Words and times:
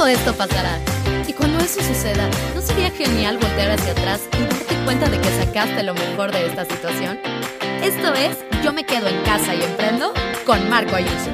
Todo 0.00 0.08
esto 0.08 0.32
pasará. 0.32 0.78
Y 1.28 1.34
cuando 1.34 1.58
eso 1.58 1.82
suceda, 1.82 2.26
¿no 2.54 2.62
sería 2.62 2.88
genial 2.90 3.36
voltear 3.36 3.72
hacia 3.72 3.92
atrás 3.92 4.26
y 4.32 4.42
darte 4.44 4.84
cuenta 4.86 5.10
de 5.10 5.20
que 5.20 5.28
sacaste 5.28 5.82
lo 5.82 5.92
mejor 5.92 6.32
de 6.32 6.46
esta 6.46 6.64
situación? 6.64 7.18
Esto 7.82 8.14
es 8.14 8.38
Yo 8.64 8.72
me 8.72 8.86
quedo 8.86 9.08
en 9.08 9.22
casa 9.24 9.54
y 9.54 9.62
emprendo 9.62 10.14
con 10.46 10.70
Marco 10.70 10.96
Ayuso. 10.96 11.30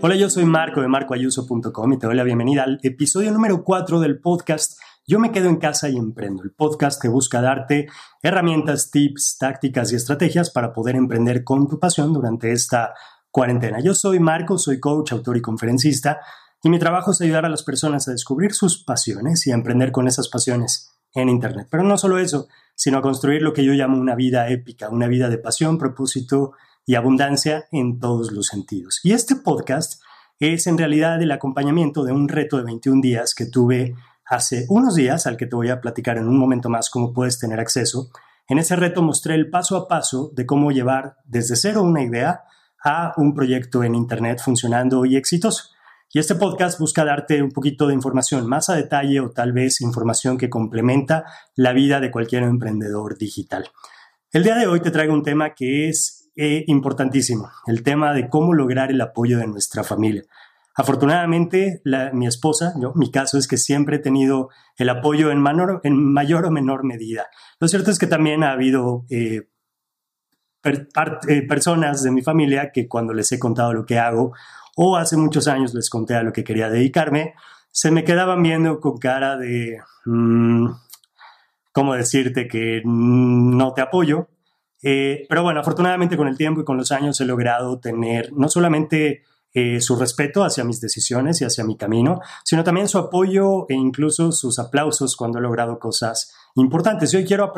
Hola, 0.00 0.14
yo 0.14 0.30
soy 0.30 0.44
Marco 0.44 0.80
de 0.80 0.86
marcoayuso.com 0.86 1.92
y 1.92 1.98
te 1.98 2.06
doy 2.06 2.14
la 2.14 2.22
bienvenida 2.22 2.62
al 2.62 2.78
episodio 2.84 3.32
número 3.32 3.64
4 3.64 3.98
del 3.98 4.20
podcast 4.20 4.78
Yo 5.04 5.18
me 5.18 5.32
quedo 5.32 5.48
en 5.48 5.56
casa 5.56 5.88
y 5.88 5.96
emprendo, 5.96 6.44
el 6.44 6.52
podcast 6.52 7.02
que 7.02 7.08
busca 7.08 7.42
darte 7.42 7.88
herramientas, 8.22 8.92
tips, 8.92 9.38
tácticas 9.38 9.90
y 9.90 9.96
estrategias 9.96 10.50
para 10.50 10.72
poder 10.72 10.94
emprender 10.94 11.42
con 11.42 11.66
tu 11.66 11.80
pasión 11.80 12.12
durante 12.12 12.52
esta 12.52 12.94
cuarentena. 13.32 13.80
Yo 13.80 13.92
soy 13.92 14.20
Marco, 14.20 14.56
soy 14.56 14.78
coach, 14.78 15.10
autor 15.10 15.36
y 15.36 15.42
conferencista 15.42 16.20
y 16.62 16.70
mi 16.70 16.78
trabajo 16.78 17.12
es 17.12 17.20
ayudar 17.20 17.44
a 17.44 17.48
las 17.48 17.62
personas 17.62 18.08
a 18.08 18.12
descubrir 18.12 18.52
sus 18.52 18.82
pasiones 18.82 19.46
y 19.46 19.52
a 19.52 19.54
emprender 19.54 19.92
con 19.92 20.08
esas 20.08 20.28
pasiones 20.28 20.92
en 21.14 21.28
Internet. 21.28 21.68
Pero 21.70 21.84
no 21.84 21.96
solo 21.96 22.18
eso, 22.18 22.48
sino 22.74 22.98
a 22.98 23.02
construir 23.02 23.42
lo 23.42 23.52
que 23.52 23.64
yo 23.64 23.72
llamo 23.72 23.98
una 23.98 24.14
vida 24.14 24.48
épica, 24.48 24.88
una 24.88 25.06
vida 25.06 25.28
de 25.28 25.38
pasión, 25.38 25.78
propósito 25.78 26.52
y 26.84 26.94
abundancia 26.94 27.66
en 27.70 27.98
todos 28.00 28.32
los 28.32 28.46
sentidos. 28.46 29.00
Y 29.04 29.12
este 29.12 29.36
podcast 29.36 30.02
es 30.40 30.66
en 30.66 30.78
realidad 30.78 31.20
el 31.20 31.32
acompañamiento 31.32 32.04
de 32.04 32.12
un 32.12 32.28
reto 32.28 32.56
de 32.56 32.64
21 32.64 33.00
días 33.02 33.34
que 33.34 33.46
tuve 33.46 33.94
hace 34.24 34.66
unos 34.68 34.94
días, 34.94 35.26
al 35.26 35.36
que 35.36 35.46
te 35.46 35.56
voy 35.56 35.70
a 35.70 35.80
platicar 35.80 36.18
en 36.18 36.28
un 36.28 36.38
momento 36.38 36.68
más 36.68 36.90
cómo 36.90 37.12
puedes 37.12 37.38
tener 37.38 37.60
acceso. 37.60 38.10
En 38.46 38.58
ese 38.58 38.76
reto 38.76 39.02
mostré 39.02 39.34
el 39.34 39.50
paso 39.50 39.76
a 39.76 39.88
paso 39.88 40.30
de 40.34 40.46
cómo 40.46 40.70
llevar 40.70 41.16
desde 41.24 41.56
cero 41.56 41.82
una 41.82 42.02
idea 42.02 42.42
a 42.82 43.12
un 43.16 43.34
proyecto 43.34 43.82
en 43.82 43.94
Internet 43.94 44.40
funcionando 44.42 45.04
y 45.04 45.16
exitoso. 45.16 45.70
Y 46.10 46.18
este 46.18 46.34
podcast 46.36 46.80
busca 46.80 47.04
darte 47.04 47.42
un 47.42 47.50
poquito 47.50 47.86
de 47.86 47.92
información 47.92 48.48
más 48.48 48.70
a 48.70 48.74
detalle 48.74 49.20
o 49.20 49.30
tal 49.30 49.52
vez 49.52 49.82
información 49.82 50.38
que 50.38 50.48
complementa 50.48 51.24
la 51.54 51.74
vida 51.74 52.00
de 52.00 52.10
cualquier 52.10 52.44
emprendedor 52.44 53.18
digital. 53.18 53.68
El 54.32 54.42
día 54.42 54.56
de 54.56 54.66
hoy 54.66 54.80
te 54.80 54.90
traigo 54.90 55.12
un 55.12 55.22
tema 55.22 55.54
que 55.54 55.90
es 55.90 56.30
eh, 56.34 56.64
importantísimo, 56.66 57.50
el 57.66 57.82
tema 57.82 58.14
de 58.14 58.30
cómo 58.30 58.54
lograr 58.54 58.90
el 58.90 59.02
apoyo 59.02 59.38
de 59.38 59.48
nuestra 59.48 59.84
familia. 59.84 60.22
Afortunadamente, 60.74 61.82
mi 62.14 62.26
esposa, 62.26 62.72
yo, 62.80 62.92
mi 62.94 63.10
caso 63.10 63.36
es 63.36 63.46
que 63.46 63.58
siempre 63.58 63.96
he 63.96 63.98
tenido 63.98 64.48
el 64.76 64.88
apoyo 64.88 65.30
en, 65.30 65.44
en 65.82 66.12
mayor 66.12 66.46
o 66.46 66.50
menor 66.50 66.84
medida. 66.84 67.26
Lo 67.60 67.68
cierto 67.68 67.90
es 67.90 67.98
que 67.98 68.06
también 68.06 68.44
ha 68.44 68.52
habido 68.52 69.04
eh, 69.10 69.48
eh, 70.64 71.46
personas 71.46 72.02
de 72.02 72.10
mi 72.12 72.22
familia 72.22 72.70
que 72.72 72.88
cuando 72.88 73.12
les 73.12 73.30
he 73.32 73.38
contado 73.38 73.72
lo 73.72 73.84
que 73.84 73.98
hago 73.98 74.32
o 74.80 74.96
hace 74.96 75.16
muchos 75.16 75.48
años 75.48 75.74
les 75.74 75.90
conté 75.90 76.14
a 76.14 76.22
lo 76.22 76.32
que 76.32 76.44
quería 76.44 76.70
dedicarme, 76.70 77.34
se 77.72 77.90
me 77.90 78.04
quedaban 78.04 78.44
viendo 78.44 78.78
con 78.78 78.98
cara 78.98 79.36
de, 79.36 79.80
mm, 80.06 80.68
¿cómo 81.72 81.94
decirte 81.94 82.46
que 82.46 82.82
no 82.84 83.74
te 83.74 83.80
apoyo? 83.80 84.28
Eh, 84.80 85.26
pero 85.28 85.42
bueno, 85.42 85.58
afortunadamente 85.58 86.16
con 86.16 86.28
el 86.28 86.36
tiempo 86.36 86.60
y 86.60 86.64
con 86.64 86.76
los 86.76 86.92
años 86.92 87.20
he 87.20 87.24
logrado 87.24 87.80
tener 87.80 88.32
no 88.32 88.48
solamente 88.48 89.24
eh, 89.52 89.80
su 89.80 89.96
respeto 89.96 90.44
hacia 90.44 90.62
mis 90.62 90.80
decisiones 90.80 91.40
y 91.40 91.44
hacia 91.44 91.64
mi 91.64 91.76
camino, 91.76 92.20
sino 92.44 92.62
también 92.62 92.86
su 92.86 92.98
apoyo 92.98 93.68
e 93.68 93.74
incluso 93.74 94.30
sus 94.30 94.60
aplausos 94.60 95.16
cuando 95.16 95.40
he 95.40 95.42
logrado 95.42 95.80
cosas 95.80 96.32
importantes. 96.54 97.10
Yo 97.10 97.18
hoy 97.18 97.24
quiero 97.24 97.52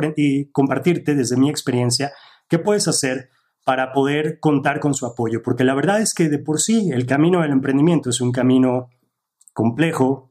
compartirte 0.53 1.15
desde 1.15 1.37
mi 1.37 1.51
experiencia 1.51 2.13
¿Qué 2.51 2.59
puedes 2.59 2.89
hacer 2.89 3.31
para 3.65 3.93
poder 3.93 4.41
contar 4.41 4.81
con 4.81 4.95
su 4.95 5.07
apoyo? 5.07 5.43
Porque 5.43 5.65
la 5.65 5.75
verdad 5.75 6.01
es 6.01 6.15
que 6.15 6.29
de 6.29 6.39
por 6.39 6.61
sí 6.61 6.91
el 6.93 7.07
camino 7.07 7.43
del 7.43 7.53
emprendimiento 7.53 8.11
es 8.11 8.21
un 8.21 8.33
camino 8.33 8.89
complejo, 9.53 10.31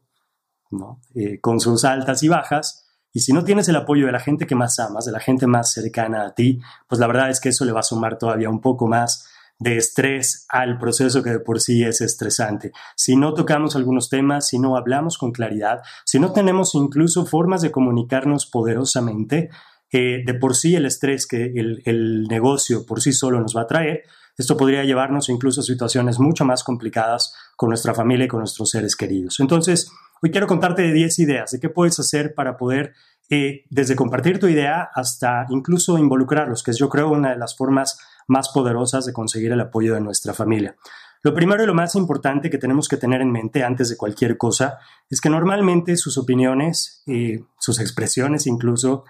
eh, 1.16 1.40
con 1.42 1.60
sus 1.60 1.84
altas 1.84 2.22
y 2.24 2.28
bajas. 2.28 2.86
Y 3.12 3.22
si 3.22 3.34
no 3.34 3.44
tienes 3.44 3.68
el 3.70 3.76
apoyo 3.76 4.06
de 4.06 4.12
la 4.12 4.20
gente 4.20 4.46
que 4.46 4.56
más 4.56 4.80
amas, 4.80 5.06
de 5.06 5.12
la 5.12 5.20
gente 5.20 5.48
más 5.48 5.72
cercana 5.72 6.28
a 6.28 6.36
ti, 6.36 6.62
pues 6.88 7.00
la 7.00 7.08
verdad 7.08 7.30
es 7.30 7.39
que 7.39 7.50
eso 7.50 7.66
le 7.66 7.72
va 7.72 7.80
a 7.80 7.84
sumar 7.84 8.20
todavía 8.20 8.50
un 8.50 8.62
poco 8.62 8.88
más 8.88 9.28
de 9.58 9.78
estrés 9.78 10.45
al 10.50 10.78
proceso 10.78 11.23
que 11.23 11.32
de 11.32 11.39
por 11.39 11.60
sí 11.60 11.84
es 11.84 12.02
estresante. 12.02 12.72
Si 12.95 13.16
no 13.16 13.34
tocamos 13.34 13.76
algunos 13.76 14.10
temas, 14.10 14.48
si 14.48 14.60
no 14.60 14.78
hablamos 14.78 15.18
con 15.18 15.32
claridad, 15.32 15.82
si 16.06 16.20
no 16.20 16.32
tenemos 16.32 16.76
incluso 16.76 17.26
formas 17.26 17.62
de 17.62 17.72
comunicarnos 17.72 18.45
poderosamente, 18.45 19.50
de 19.92 20.33
por 20.39 20.55
sí 20.55 20.76
el 20.76 20.86
estrés 20.86 21.26
que 21.26 21.45
el, 21.45 22.27
negocio 22.30 22.86
por 22.86 23.02
sí 23.02 23.11
solo 23.11 23.39
nos 23.39 23.55
va 23.55 23.61
a 23.61 23.67
traer, 23.67 24.04
esto 24.38 24.55
podría 24.55 24.83
llevarnos 24.83 25.30
incluso 25.30 25.61
a 25.61 25.64
situaciones 25.64 26.20
mucho 26.20 26.45
más 26.45 26.64
complicadas 26.64 27.33
con 27.58 27.70
nuestra 27.70 27.94
familia 27.94 28.26
y 28.26 28.27
con 28.30 28.39
nuestros 28.39 28.70
seres 28.70 28.95
queridos. 28.95 29.39
Entonces, 29.39 29.92
hoy 30.22 30.32
quiero 30.32 30.48
contarte 30.48 30.82
de 30.82 30.94
10 30.94 31.20
ideas 31.20 31.52
de 31.52 31.60
qué 31.60 31.70
puedes 31.70 32.00
hacer 32.00 32.33
para 32.36 32.55
poder, 32.55 32.94
eh, 33.30 33.66
desde 33.70 33.95
compartir 33.95 34.39
tu 34.39 34.48
idea 34.48 34.89
hasta 34.94 35.45
incluso 35.50 35.98
involucrarlos, 35.98 36.64
que 36.64 36.71
es 36.71 36.77
yo 36.77 36.88
creo 36.88 37.10
una 37.10 37.32
de 37.32 37.38
las 37.38 37.58
formas 37.58 38.00
más 38.27 38.50
poderosas 38.50 39.06
de 39.06 39.11
conseguir 39.11 39.52
el 39.52 39.60
apoyo 39.60 39.94
de 39.94 40.02
nuestra 40.02 40.33
familia. 40.33 40.76
Lo 41.21 41.33
primero 41.33 41.61
y 41.61 41.67
lo 41.67 41.73
más 41.73 41.95
importante 41.95 42.50
que 42.50 42.58
tenemos 42.58 42.88
que 42.88 42.95
tener 42.95 43.21
en 43.21 43.32
mente 43.32 43.64
antes 43.64 43.89
de 43.89 43.98
cualquier 43.98 44.38
cosa 44.38 44.80
es 45.10 45.20
que 45.20 45.30
normalmente 45.30 45.98
sus 45.98 46.17
opiniones, 46.17 47.04
y 47.06 47.39
sus 47.58 47.82
expresiones 47.82 48.48
incluso, 48.48 49.04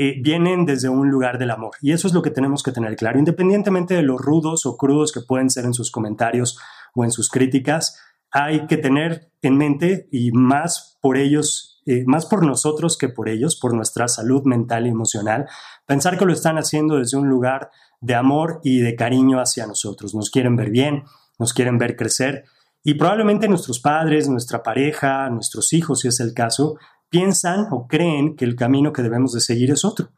eh, 0.00 0.14
vienen 0.22 0.64
desde 0.64 0.88
un 0.88 1.10
lugar 1.10 1.38
del 1.38 1.50
amor. 1.50 1.72
Y 1.82 1.90
eso 1.90 2.06
es 2.06 2.14
lo 2.14 2.22
que 2.22 2.30
tenemos 2.30 2.62
que 2.62 2.70
tener 2.70 2.94
claro, 2.94 3.18
independientemente 3.18 3.94
de 3.94 4.02
los 4.02 4.20
rudos 4.20 4.64
o 4.64 4.76
crudos 4.76 5.10
que 5.10 5.22
pueden 5.22 5.50
ser 5.50 5.64
en 5.64 5.74
sus 5.74 5.90
comentarios 5.90 6.56
o 6.94 7.02
en 7.02 7.10
sus 7.10 7.28
críticas, 7.28 8.00
hay 8.30 8.66
que 8.68 8.76
tener 8.76 9.32
en 9.42 9.56
mente 9.56 10.08
y 10.12 10.30
más 10.30 10.96
por 11.02 11.16
ellos, 11.16 11.82
eh, 11.84 12.04
más 12.06 12.26
por 12.26 12.46
nosotros 12.46 12.96
que 12.96 13.08
por 13.08 13.28
ellos, 13.28 13.58
por 13.60 13.74
nuestra 13.74 14.06
salud 14.06 14.44
mental 14.44 14.86
y 14.86 14.90
emocional, 14.90 15.48
pensar 15.84 16.16
que 16.16 16.26
lo 16.26 16.32
están 16.32 16.58
haciendo 16.58 16.98
desde 16.98 17.16
un 17.16 17.28
lugar 17.28 17.70
de 18.00 18.14
amor 18.14 18.60
y 18.62 18.78
de 18.78 18.94
cariño 18.94 19.40
hacia 19.40 19.66
nosotros. 19.66 20.14
Nos 20.14 20.30
quieren 20.30 20.54
ver 20.54 20.70
bien, 20.70 21.02
nos 21.40 21.52
quieren 21.52 21.76
ver 21.76 21.96
crecer 21.96 22.44
y 22.84 22.94
probablemente 22.94 23.48
nuestros 23.48 23.80
padres, 23.80 24.28
nuestra 24.28 24.62
pareja, 24.62 25.28
nuestros 25.28 25.72
hijos, 25.72 26.00
si 26.00 26.08
es 26.08 26.20
el 26.20 26.34
caso, 26.34 26.76
piensan 27.10 27.66
o 27.70 27.86
creen 27.86 28.36
que 28.36 28.44
el 28.44 28.56
camino 28.56 28.92
que 28.92 29.02
debemos 29.02 29.32
de 29.32 29.40
seguir 29.40 29.70
es 29.70 29.84
otro. 29.84 30.10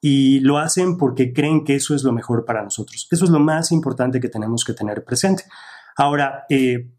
Y 0.00 0.40
lo 0.40 0.58
hacen 0.58 0.98
porque 0.98 1.32
creen 1.32 1.64
que 1.64 1.76
eso 1.76 1.94
es 1.94 2.02
lo 2.02 2.12
mejor 2.12 2.44
para 2.44 2.62
nosotros. 2.62 3.06
Eso 3.10 3.24
es 3.24 3.30
lo 3.30 3.38
más 3.38 3.70
importante 3.70 4.20
que 4.20 4.28
tenemos 4.28 4.64
que 4.64 4.72
tener 4.72 5.04
presente. 5.04 5.44
Ahora, 5.96 6.44
eh, 6.48 6.90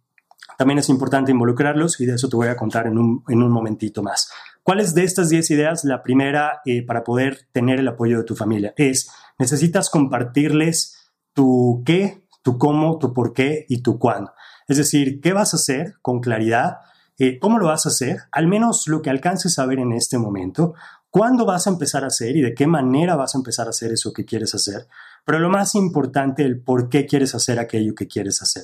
también 0.58 0.80
es 0.80 0.90
importante 0.90 1.32
involucrarlos 1.32 2.00
y 2.00 2.06
de 2.06 2.16
eso 2.16 2.30
te 2.30 2.36
voy 2.36 2.48
a 2.48 2.56
contar 2.56 2.88
en 2.88 2.98
un, 2.98 3.52
momentito 3.52 4.02
más. 4.02 4.32
¿Cuáles 4.62 4.94
de 4.94 5.04
estas 5.04 5.30
10 5.30 5.52
ideas? 5.52 5.84
La 5.84 6.04
primera, 6.04 6.62
eh, 6.66 6.86
para 6.86 7.04
poder 7.04 7.48
tener 7.52 7.80
el 7.80 7.88
apoyo 7.88 8.20
de 8.20 8.24
tu 8.24 8.36
familia, 8.36 8.74
es 8.78 9.10
necesitas 9.40 9.90
compartirles 9.90 11.12
tu 11.34 11.84
qué, 11.86 12.24
tu 12.44 12.58
cómo, 12.58 12.98
tu 13.00 13.14
por 13.14 13.34
qué 13.34 13.66
y 13.68 13.82
tu 13.82 14.00
cuándo. 14.00 14.32
Es 14.68 14.78
decir, 14.78 15.20
qué 15.22 15.34
vas 15.34 15.54
a 15.54 15.58
hacer 15.58 15.96
con 16.02 16.22
claridad, 16.22 16.78
eh, 17.20 17.38
¿Cómo 17.40 17.60
lo 17.60 17.68
vas 17.68 17.86
a 17.86 17.90
hacer? 17.90 18.22
Al 18.32 18.48
menos 18.48 18.88
lo 18.88 19.02
que 19.02 19.10
alcances 19.10 19.60
a 19.60 19.66
ver 19.66 19.80
en 19.80 19.94
este 19.94 20.18
momento. 20.18 20.74
¿Cuándo 21.10 21.46
vas 21.46 21.68
a 21.68 21.70
empezar 21.70 22.04
a 22.04 22.08
hacer 22.08 22.36
y 22.36 22.42
de 22.42 22.56
qué 22.56 22.66
manera 22.66 23.16
vas 23.16 23.36
a 23.36 23.38
empezar 23.38 23.68
a 23.68 23.70
hacer 23.70 23.92
eso 23.92 24.14
que 24.14 24.26
quieres 24.26 24.56
hacer? 24.56 24.88
Pero 25.26 25.38
lo 25.38 25.50
más 25.50 25.76
importante, 25.76 26.44
el 26.44 26.60
por 26.60 26.90
qué 26.90 27.06
quieres 27.06 27.36
hacer 27.36 27.60
aquello 27.60 27.94
que 27.94 28.08
quieres 28.08 28.42
hacer. 28.42 28.64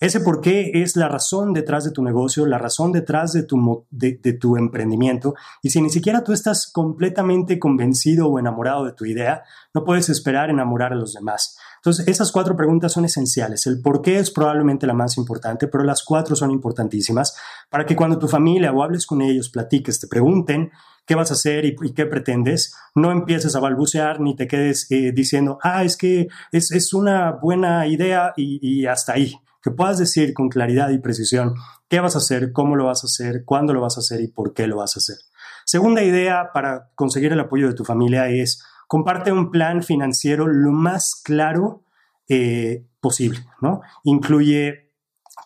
Ese 0.00 0.20
por 0.20 0.40
qué 0.40 0.70
es 0.74 0.96
la 0.96 1.08
razón 1.08 1.52
detrás 1.52 1.84
de 1.84 1.90
tu 1.90 2.02
negocio, 2.02 2.46
la 2.46 2.58
razón 2.58 2.92
detrás 2.92 3.32
de 3.32 3.42
tu, 3.44 4.56
emprendimiento. 4.56 5.34
Y 5.62 5.70
si 5.70 5.80
ni 5.80 5.90
siquiera 5.90 6.24
tú 6.24 6.32
estás 6.32 6.70
completamente 6.70 7.58
convencido 7.58 8.28
o 8.28 8.38
enamorado 8.38 8.84
de 8.84 8.92
tu 8.92 9.04
idea, 9.04 9.42
no 9.72 9.84
puedes 9.84 10.08
esperar 10.08 10.50
enamorar 10.50 10.92
a 10.92 10.96
los 10.96 11.14
demás. 11.14 11.58
Entonces, 11.76 12.08
esas 12.08 12.32
cuatro 12.32 12.56
preguntas 12.56 12.92
son 12.92 13.04
esenciales. 13.04 13.66
El 13.66 13.80
por 13.82 14.02
qué 14.02 14.18
es 14.18 14.30
probablemente 14.30 14.86
la 14.86 14.94
más 14.94 15.16
importante, 15.18 15.68
pero 15.68 15.84
las 15.84 16.02
cuatro 16.02 16.34
son 16.34 16.50
importantísimas 16.50 17.36
para 17.70 17.84
que 17.84 17.96
cuando 17.96 18.18
tu 18.18 18.26
familia 18.26 18.72
o 18.72 18.82
hables 18.82 19.06
con 19.06 19.20
ellos, 19.20 19.50
platiques, 19.50 20.00
te 20.00 20.06
pregunten 20.06 20.70
qué 21.06 21.14
vas 21.14 21.30
a 21.30 21.34
hacer 21.34 21.66
y, 21.66 21.76
qué 21.94 22.06
pretendes, 22.06 22.74
no 22.94 23.12
empieces 23.12 23.54
a 23.54 23.60
balbucear 23.60 24.20
ni 24.20 24.34
te 24.34 24.46
quedes 24.46 24.90
eh, 24.90 25.12
diciendo, 25.12 25.58
ah, 25.62 25.84
es 25.84 25.98
que 25.98 26.28
es, 26.50 26.94
una 26.94 27.32
buena 27.32 27.86
idea 27.86 28.32
y 28.36 28.86
hasta 28.86 29.12
ahí 29.12 29.38
que 29.64 29.70
puedas 29.70 29.96
decir 29.96 30.34
con 30.34 30.50
claridad 30.50 30.90
y 30.90 30.98
precisión 30.98 31.54
qué 31.88 31.98
vas 32.00 32.14
a 32.16 32.18
hacer, 32.18 32.52
cómo 32.52 32.76
lo 32.76 32.84
vas 32.84 33.02
a 33.02 33.06
hacer, 33.06 33.44
cuándo 33.46 33.72
lo 33.72 33.80
vas 33.80 33.96
a 33.96 34.00
hacer 34.00 34.20
y 34.20 34.28
por 34.28 34.52
qué 34.52 34.66
lo 34.66 34.76
vas 34.76 34.94
a 34.96 35.00
hacer. 35.00 35.16
Segunda 35.64 36.02
idea 36.02 36.50
para 36.52 36.90
conseguir 36.94 37.32
el 37.32 37.40
apoyo 37.40 37.66
de 37.66 37.74
tu 37.74 37.82
familia 37.82 38.28
es 38.28 38.62
comparte 38.86 39.32
un 39.32 39.50
plan 39.50 39.82
financiero 39.82 40.46
lo 40.46 40.70
más 40.70 41.18
claro 41.24 41.82
eh, 42.28 42.84
posible, 43.00 43.38
¿no? 43.62 43.80
Incluye 44.02 44.83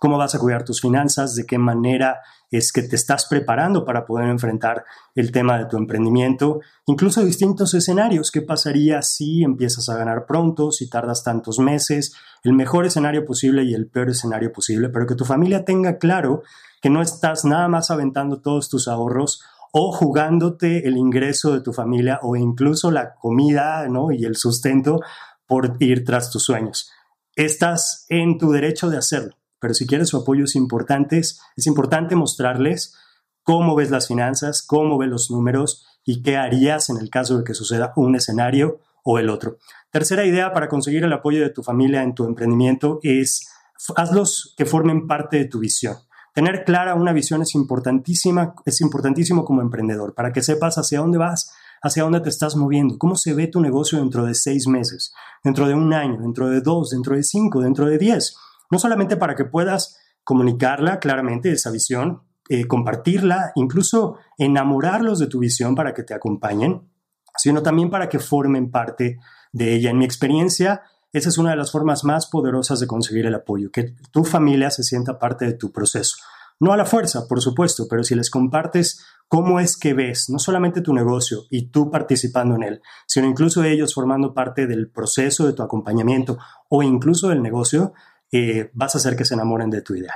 cómo 0.01 0.19
vas 0.19 0.35
a 0.35 0.39
cuidar 0.39 0.65
tus 0.65 0.81
finanzas, 0.81 1.35
de 1.35 1.47
qué 1.47 1.59
manera 1.59 2.21
es 2.51 2.73
que 2.73 2.83
te 2.83 2.97
estás 2.97 3.27
preparando 3.27 3.85
para 3.85 4.07
poder 4.07 4.29
enfrentar 4.29 4.85
el 5.15 5.33
tema 5.33 5.59
de 5.59 5.67
tu 5.67 5.77
emprendimiento, 5.77 6.61
incluso 6.87 7.25
distintos 7.25 7.75
escenarios. 7.75 8.31
¿Qué 8.31 8.43
pasaría 8.43 9.03
si 9.03 9.43
empiezas 9.43 9.89
a 9.89 9.97
ganar 9.97 10.25
pronto, 10.27 10.73
si 10.73 10.89
tardas 10.89 11.23
tantos 11.23 11.59
meses? 11.59 12.15
El 12.43 12.55
mejor 12.55 12.87
escenario 12.87 13.25
posible 13.25 13.65
y 13.65 13.75
el 13.75 13.89
peor 13.89 14.11
escenario 14.11 14.53
posible, 14.53 14.89
pero 14.89 15.07
que 15.07 15.15
tu 15.15 15.25
familia 15.25 15.65
tenga 15.65 15.99
claro 15.99 16.43
que 16.81 16.91
no 16.91 17.03
estás 17.03 17.45
nada 17.45 17.69
más 17.69 17.91
aventando 17.91 18.41
todos 18.41 18.69
tus 18.69 18.89
ahorros 18.89 19.43
o 19.73 19.93
jugándote 19.93 20.89
el 20.89 20.97
ingreso 20.97 21.53
de 21.53 21.61
tu 21.61 21.73
familia 21.73 22.21
o 22.23 22.37
incluso 22.37 22.91
la 22.91 23.15
comida 23.15 23.87
¿no? 23.89 24.11
y 24.13 24.25
el 24.25 24.37
sustento 24.37 25.01
por 25.47 25.77
ir 25.81 26.05
tras 26.05 26.31
tus 26.31 26.45
sueños. 26.45 26.91
Estás 27.37 28.07
en 28.09 28.39
tu 28.39 28.51
derecho 28.53 28.89
de 28.89 28.97
hacerlo 28.97 29.38
pero 29.61 29.75
si 29.75 29.87
quieres 29.87 30.09
su 30.09 30.17
apoyo 30.17 30.45
es 30.45 30.57
importante, 30.57 31.19
es 31.19 31.67
importante 31.67 32.17
mostrarles 32.17 32.95
cómo 33.43 33.75
ves 33.75 33.91
las 33.91 34.09
finanzas, 34.09 34.63
cómo 34.63 34.99
ves 34.99 35.09
los 35.09 35.31
números 35.31 35.87
y 36.05 36.23
qué 36.23 36.37
harías 36.37 36.91
en 36.91 36.99
el 36.99 37.11
caso 37.11 37.39
de 37.39 37.45
que 37.45 37.55
suceda 37.55 37.93
un 37.97 38.15
escenario 38.15 38.81
o 39.03 39.19
el 39.19 39.31
otro. 39.31 39.57
Tercera 39.91 40.27
idea 40.27 40.53
para 40.53 40.69
conseguir 40.69 41.05
el 41.05 41.13
apoyo 41.13 41.41
de 41.41 41.51
tu 41.51 41.63
familia 41.63 42.03
en 42.03 42.15
tu 42.15 42.27
emprendimiento 42.27 43.01
es 43.03 43.49
hazlos 43.97 44.55
que 44.57 44.67
formen 44.67 45.07
parte 45.07 45.39
de 45.39 45.47
tu 45.47 45.61
visión. 45.61 45.97
Tener 46.35 46.65
clara 46.65 46.95
una 46.95 47.13
visión 47.13 47.43
es 47.43 47.55
importantísima, 47.55 48.55
es 48.65 48.81
importantísimo 48.81 49.45
como 49.45 49.63
emprendedor 49.63 50.15
para 50.15 50.33
que 50.33 50.43
sepas 50.43 50.77
hacia 50.77 51.01
dónde 51.01 51.19
vas, 51.19 51.53
hacia 51.83 52.03
dónde 52.03 52.21
te 52.21 52.29
estás 52.29 52.55
moviendo, 52.55 52.99
cómo 52.99 53.17
se 53.17 53.35
ve 53.35 53.47
tu 53.47 53.61
negocio 53.61 53.99
dentro 53.99 54.25
de 54.25 54.35
seis 54.35 54.69
meses, 54.69 55.15
dentro 55.43 55.67
de 55.67 55.75
un 55.75 55.93
año, 55.95 56.21
dentro 56.21 56.49
de 56.49 56.61
dos, 56.61 56.91
dentro 56.91 57.17
de 57.17 57.23
cinco, 57.23 57.61
dentro 57.61 57.87
de 57.87 57.99
diez 57.99 58.37
no 58.71 58.79
solamente 58.79 59.17
para 59.17 59.35
que 59.35 59.45
puedas 59.45 59.99
comunicarla 60.25 60.99
claramente, 60.99 61.51
esa 61.53 61.71
visión, 61.71 62.23
eh, 62.49 62.67
compartirla, 62.67 63.53
incluso 63.55 64.17
enamorarlos 64.37 65.19
de 65.19 65.27
tu 65.27 65.39
visión 65.39 65.75
para 65.75 65.95
que 65.95 66.03
te 66.03 66.15
acompañen, 66.15 66.91
sino 67.37 67.63
también 67.63 67.91
para 67.91 68.09
que 68.09 68.19
formen 68.19 68.71
parte 68.71 69.19
de 69.53 69.75
ella. 69.75 69.91
En 69.91 69.99
mi 69.99 70.05
experiencia, 70.05 70.83
esa 71.13 71.29
es 71.29 71.39
una 71.39 71.51
de 71.51 71.57
las 71.57 71.73
formas 71.73 72.05
más 72.05 72.27
poderosas 72.27 72.81
de 72.81 72.87
conseguir 72.87 73.27
el 73.27 73.35
apoyo, 73.35 73.71
que 73.71 73.95
tu 74.11 74.25
familia 74.25 74.71
se 74.71 74.83
sienta 74.83 75.19
parte 75.19 75.47
de 75.47 75.55
tu 75.55 75.73
proceso. 75.73 76.17
No 76.61 76.73
a 76.73 76.77
la 76.77 76.85
fuerza, 76.85 77.29
por 77.29 77.41
supuesto, 77.41 77.87
pero 77.89 78.03
si 78.03 78.15
les 78.15 78.31
compartes 78.31 79.05
cómo 79.29 79.61
es 79.61 79.77
que 79.77 79.95
ves 79.95 80.29
no 80.29 80.39
solamente 80.39 80.81
tu 80.81 80.93
negocio 80.93 81.45
y 81.51 81.71
tú 81.71 81.91
participando 81.91 82.57
en 82.57 82.65
él, 82.65 82.83
sino 83.07 83.29
incluso 83.29 83.63
ellos 83.63 83.95
formando 83.95 84.35
parte 84.35 84.67
del 84.67 84.91
proceso 84.91 85.47
de 85.47 85.53
tu 85.53 85.63
acompañamiento 85.63 86.39
o 86.69 86.83
incluso 86.83 87.29
del 87.29 87.43
negocio, 87.43 87.93
eh, 88.33 88.71
vas 88.73 88.95
a 88.95 88.99
hacer 88.99 89.17
que 89.17 89.25
se 89.25 89.35
enamoren 89.35 89.71
de 89.71 89.83
tu 89.83 89.95
idea. 89.95 90.15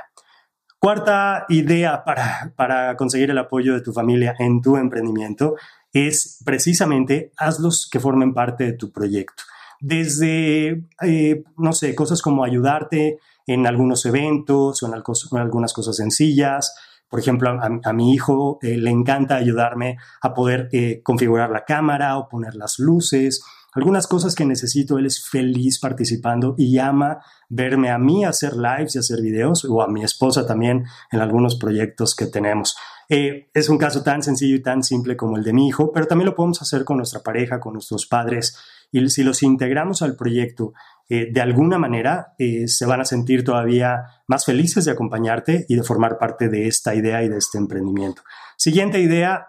Cuarta 0.79 1.45
idea 1.49 2.03
para, 2.03 2.53
para 2.55 2.95
conseguir 2.97 3.31
el 3.31 3.37
apoyo 3.37 3.73
de 3.73 3.81
tu 3.81 3.93
familia 3.93 4.35
en 4.39 4.61
tu 4.61 4.77
emprendimiento 4.77 5.55
es 5.93 6.41
precisamente 6.43 7.31
hazlos 7.37 7.87
que 7.89 7.99
formen 7.99 8.33
parte 8.33 8.65
de 8.65 8.73
tu 8.73 8.91
proyecto. 8.91 9.43
Desde, 9.79 10.85
eh, 11.01 11.43
no 11.57 11.73
sé, 11.73 11.95
cosas 11.95 12.21
como 12.21 12.43
ayudarte 12.43 13.19
en 13.47 13.67
algunos 13.67 14.05
eventos 14.05 14.81
o 14.83 14.87
en, 14.87 15.39
algunas 15.39 15.73
cosas 15.73 15.95
sencillas. 15.95 16.75
Por 17.09 17.19
ejemplo, 17.19 17.49
a, 17.49 17.93
mi 17.93 18.13
hijo 18.13 18.59
eh, 18.61 18.77
le 18.77 18.89
encanta 18.89 19.35
ayudarme 19.35 19.97
a 20.21 20.33
poder 20.33 20.69
configurar 21.03 21.51
la 21.51 21.65
cámara 21.65 22.17
o 22.17 22.27
poner 22.27 22.55
las 22.55 22.79
luces 22.79 23.43
algunas 23.75 24.07
cosas 24.07 24.35
que 24.35 24.45
necesito, 24.45 24.97
él 24.97 25.05
es 25.05 25.27
feliz 25.27 25.79
participando 25.79 26.55
y 26.57 26.77
ama 26.77 27.19
verme 27.49 27.91
a 27.91 27.97
mí 27.97 28.25
hacer 28.25 28.55
lives 28.55 28.95
y 28.95 28.99
hacer 28.99 29.21
videos, 29.21 29.65
o 29.65 29.81
a 29.81 29.87
mi 29.87 30.03
esposa 30.03 30.45
también 30.45 30.85
en 31.11 31.19
algunos 31.19 31.55
proyectos 31.55 32.15
que 32.15 32.25
tenemos. 32.25 32.75
Eh, 33.09 33.49
es 33.53 33.69
un 33.69 33.77
caso 33.77 34.01
tan 34.01 34.23
sencillo 34.23 34.55
y 34.55 34.61
tan 34.61 34.81
simple 34.81 35.15
como 35.15 35.37
el 35.37 35.43
de 35.43 35.53
mi 35.53 35.67
hijo, 35.67 35.91
pero 35.91 36.07
también 36.07 36.27
lo 36.27 36.35
podemos 36.35 36.61
hacer 36.61 36.83
con 36.83 36.97
nuestra 36.97 37.21
pareja, 37.21 37.59
con 37.59 37.73
nuestros 37.73 38.05
padres, 38.05 38.57
y 38.91 39.07
si 39.09 39.23
los 39.23 39.43
integramos 39.43 40.01
al 40.01 40.15
proyecto 40.15 40.73
eh, 41.09 41.29
de 41.31 41.41
alguna 41.41 41.77
manera, 41.77 42.33
eh, 42.37 42.67
se 42.67 42.85
van 42.85 43.01
a 43.01 43.05
sentir 43.05 43.43
todavía 43.43 44.03
más 44.27 44.45
felices 44.45 44.85
de 44.85 44.91
acompañarte 44.91 45.65
y 45.67 45.75
de 45.75 45.83
formar 45.83 46.17
parte 46.17 46.47
de 46.47 46.67
esta 46.67 46.95
idea 46.95 47.23
y 47.23 47.29
de 47.29 47.37
este 47.37 47.57
emprendimiento. 47.57 48.23
Siguiente 48.55 48.99
idea 48.99 49.47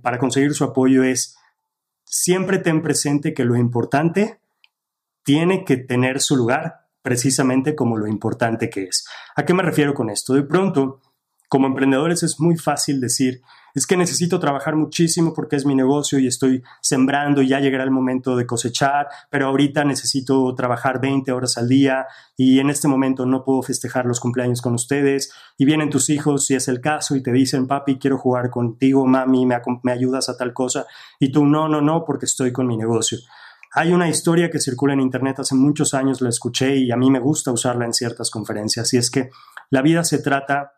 para 0.00 0.18
conseguir 0.18 0.54
su 0.54 0.64
apoyo 0.64 1.02
es 1.02 1.36
siempre 2.14 2.58
ten 2.58 2.80
presente 2.80 3.34
que 3.34 3.44
lo 3.44 3.56
importante 3.56 4.38
tiene 5.24 5.64
que 5.64 5.76
tener 5.76 6.20
su 6.20 6.36
lugar 6.36 6.86
precisamente 7.02 7.74
como 7.74 7.96
lo 7.96 8.06
importante 8.06 8.70
que 8.70 8.84
es. 8.84 9.04
¿A 9.34 9.44
qué 9.44 9.52
me 9.52 9.64
refiero 9.64 9.94
con 9.94 10.10
esto? 10.10 10.32
De 10.32 10.44
pronto, 10.44 11.00
como 11.48 11.66
emprendedores 11.66 12.22
es 12.22 12.38
muy 12.38 12.56
fácil 12.56 13.00
decir, 13.00 13.42
es 13.74 13.86
que 13.86 13.96
necesito 13.96 14.38
trabajar 14.38 14.76
muchísimo 14.76 15.34
porque 15.34 15.56
es 15.56 15.66
mi 15.66 15.74
negocio 15.74 16.20
y 16.20 16.28
estoy 16.28 16.62
sembrando 16.80 17.42
y 17.42 17.48
ya 17.48 17.58
llegará 17.58 17.82
el 17.82 17.90
momento 17.90 18.36
de 18.36 18.46
cosechar, 18.46 19.08
pero 19.30 19.48
ahorita 19.48 19.84
necesito 19.84 20.54
trabajar 20.54 21.00
20 21.00 21.32
horas 21.32 21.58
al 21.58 21.68
día 21.68 22.06
y 22.36 22.60
en 22.60 22.70
este 22.70 22.86
momento 22.86 23.26
no 23.26 23.42
puedo 23.44 23.62
festejar 23.62 24.06
los 24.06 24.20
cumpleaños 24.20 24.62
con 24.62 24.74
ustedes. 24.74 25.32
Y 25.58 25.64
vienen 25.64 25.90
tus 25.90 26.08
hijos 26.08 26.46
si 26.46 26.54
es 26.54 26.68
el 26.68 26.80
caso 26.80 27.16
y 27.16 27.22
te 27.22 27.32
dicen, 27.32 27.66
papi, 27.66 27.98
quiero 27.98 28.16
jugar 28.16 28.50
contigo, 28.50 29.06
mami, 29.06 29.44
me, 29.44 29.60
me 29.82 29.92
ayudas 29.92 30.28
a 30.28 30.36
tal 30.36 30.52
cosa. 30.52 30.86
Y 31.18 31.32
tú 31.32 31.44
no, 31.44 31.68
no, 31.68 31.80
no, 31.80 32.04
porque 32.04 32.26
estoy 32.26 32.52
con 32.52 32.68
mi 32.68 32.76
negocio. 32.76 33.18
Hay 33.76 33.92
una 33.92 34.08
historia 34.08 34.50
que 34.50 34.60
circula 34.60 34.92
en 34.92 35.00
Internet 35.00 35.40
hace 35.40 35.56
muchos 35.56 35.94
años, 35.94 36.20
la 36.20 36.28
escuché 36.28 36.76
y 36.76 36.92
a 36.92 36.96
mí 36.96 37.10
me 37.10 37.18
gusta 37.18 37.50
usarla 37.50 37.84
en 37.84 37.92
ciertas 37.92 38.30
conferencias, 38.30 38.94
y 38.94 38.98
es 38.98 39.10
que 39.10 39.30
la 39.68 39.82
vida 39.82 40.04
se 40.04 40.18
trata 40.18 40.72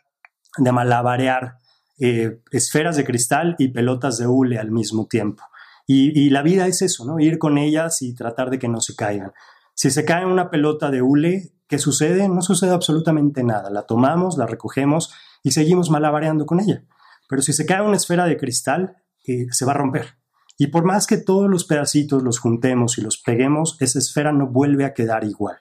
de 0.56 0.72
malabarear 0.72 1.58
eh, 1.98 2.40
esferas 2.50 2.96
de 2.96 3.04
cristal 3.04 3.56
y 3.58 3.68
pelotas 3.68 4.18
de 4.18 4.26
hule 4.26 4.58
al 4.58 4.70
mismo 4.70 5.06
tiempo. 5.06 5.42
Y, 5.88 6.30
la 6.30 6.42
vida 6.42 6.66
es 6.66 6.82
eso, 6.82 7.04
¿no? 7.04 7.20
Ir 7.20 7.38
con 7.38 7.58
ellas 7.58 8.02
y 8.02 8.12
tratar 8.12 8.50
de 8.50 8.58
que 8.58 8.66
no 8.66 8.80
se 8.80 8.96
caigan. 8.96 9.32
Si 9.72 9.90
se 9.90 10.04
cae 10.04 10.26
una 10.26 10.50
pelota 10.50 10.90
de 10.90 11.00
hule, 11.00 11.52
¿qué 11.68 11.78
sucede? 11.78 12.28
No 12.28 12.42
sucede 12.42 12.72
absolutamente 12.72 13.44
nada. 13.44 13.70
La 13.70 13.86
tomamos, 13.86 14.36
la 14.36 14.46
recogemos 14.46 15.14
y 15.44 15.52
seguimos 15.52 15.88
malabareando 15.88 16.44
con 16.44 16.58
ella. 16.58 16.82
Pero 17.28 17.40
si 17.40 17.52
se 17.52 17.66
cae 17.66 17.82
una 17.82 17.96
esfera 17.96 18.26
de 18.26 18.36
cristal, 18.36 18.96
eh, 19.28 19.46
se 19.52 19.64
va 19.64 19.72
a 19.72 19.76
romper. 19.76 20.16
Y 20.58 20.68
por 20.68 20.84
más 20.84 21.06
que 21.06 21.18
todos 21.18 21.48
los 21.48 21.64
pedacitos 21.64 22.22
los 22.22 22.40
juntemos 22.40 22.98
y 22.98 23.02
los 23.02 23.18
peguemos, 23.18 23.76
esa 23.80 24.00
esfera 24.00 24.32
no 24.32 24.48
vuelve 24.48 24.86
a 24.86 24.92
quedar 24.92 25.22
igual. 25.22 25.58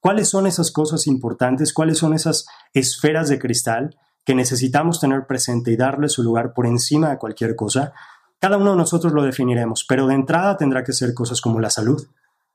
¿Cuáles 0.00 0.28
son 0.28 0.46
esas 0.46 0.72
cosas 0.72 1.06
importantes? 1.06 1.72
¿Cuáles 1.72 1.98
son 1.98 2.14
esas 2.14 2.46
esferas 2.72 3.28
de 3.28 3.38
cristal 3.38 3.96
que 4.24 4.34
necesitamos 4.34 5.00
tener 5.00 5.26
presente 5.26 5.70
y 5.72 5.76
darle 5.76 6.08
su 6.08 6.22
lugar 6.22 6.52
por 6.52 6.66
encima 6.66 7.10
de 7.10 7.18
cualquier 7.18 7.56
cosa, 7.56 7.92
cada 8.38 8.56
uno 8.56 8.72
de 8.72 8.76
nosotros 8.76 9.12
lo 9.12 9.22
definiremos, 9.22 9.84
pero 9.88 10.06
de 10.06 10.14
entrada 10.14 10.56
tendrá 10.56 10.82
que 10.84 10.92
ser 10.92 11.14
cosas 11.14 11.40
como 11.40 11.60
la 11.60 11.70
salud, 11.70 12.06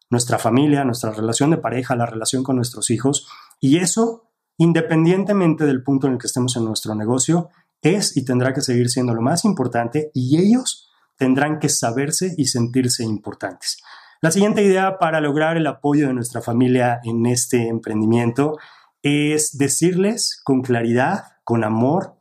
nuestra 0.09 0.37
familia, 0.39 0.83
nuestra 0.83 1.11
relación 1.11 1.51
de 1.51 1.57
pareja, 1.57 1.95
la 1.95 2.05
relación 2.05 2.43
con 2.43 2.55
nuestros 2.55 2.89
hijos, 2.89 3.27
y 3.59 3.77
eso, 3.77 4.29
independientemente 4.57 5.65
del 5.65 5.83
punto 5.83 6.07
en 6.07 6.13
el 6.13 6.19
que 6.19 6.27
estemos 6.27 6.55
en 6.55 6.65
nuestro 6.65 6.95
negocio, 6.95 7.49
es 7.81 8.17
y 8.17 8.25
tendrá 8.25 8.53
que 8.53 8.61
seguir 8.61 8.89
siendo 8.89 9.13
lo 9.13 9.21
más 9.21 9.45
importante 9.45 10.11
y 10.13 10.39
ellos 10.39 10.89
tendrán 11.17 11.59
que 11.59 11.69
saberse 11.69 12.33
y 12.37 12.45
sentirse 12.45 13.03
importantes. 13.03 13.77
La 14.21 14.31
siguiente 14.31 14.63
idea 14.63 14.97
para 14.97 15.21
lograr 15.21 15.57
el 15.57 15.67
apoyo 15.67 16.07
de 16.07 16.13
nuestra 16.13 16.41
familia 16.41 16.99
en 17.03 17.25
este 17.25 17.67
emprendimiento 17.67 18.57
es 19.03 19.57
decirles 19.57 20.41
con 20.43 20.61
claridad 20.63 21.34
con 21.45 21.63
amor 21.63 22.17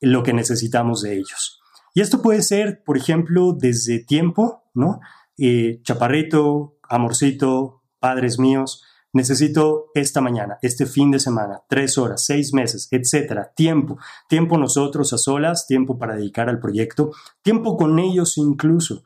lo 0.00 0.22
que 0.22 0.34
necesitamos 0.34 1.00
de 1.00 1.14
ellos. 1.14 1.62
Y 1.94 2.02
esto 2.02 2.20
puede 2.20 2.42
ser, 2.42 2.82
por 2.84 2.98
ejemplo, 2.98 3.54
desde 3.58 4.00
tiempo, 4.00 4.64
¿no? 4.74 5.00
Eh, 5.38 5.80
chaparrito, 5.82 6.76
amorcito, 6.82 7.82
padres 7.98 8.38
míos, 8.38 8.84
necesito 9.12 9.86
esta 9.94 10.20
mañana, 10.20 10.58
este 10.60 10.86
fin 10.86 11.10
de 11.12 11.20
semana, 11.20 11.62
tres 11.68 11.96
horas, 11.96 12.26
seis 12.26 12.52
meses, 12.52 12.88
etcétera. 12.90 13.52
Tiempo, 13.54 13.96
tiempo 14.28 14.58
nosotros 14.58 15.12
a 15.12 15.18
solas, 15.18 15.66
tiempo 15.66 15.98
para 15.98 16.16
dedicar 16.16 16.48
al 16.48 16.58
proyecto, 16.58 17.12
tiempo 17.42 17.76
con 17.76 17.98
ellos 17.98 18.36
incluso. 18.36 19.04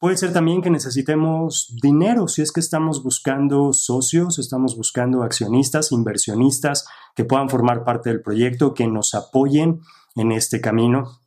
Puede 0.00 0.16
ser 0.16 0.32
también 0.32 0.62
que 0.62 0.70
necesitemos 0.70 1.76
dinero 1.82 2.26
si 2.26 2.40
es 2.40 2.52
que 2.52 2.60
estamos 2.60 3.02
buscando 3.02 3.74
socios, 3.74 4.38
estamos 4.38 4.74
buscando 4.74 5.22
accionistas, 5.22 5.92
inversionistas 5.92 6.86
que 7.14 7.26
puedan 7.26 7.50
formar 7.50 7.84
parte 7.84 8.08
del 8.08 8.22
proyecto, 8.22 8.72
que 8.72 8.86
nos 8.86 9.12
apoyen 9.12 9.82
en 10.16 10.32
este 10.32 10.62
camino. 10.62 11.20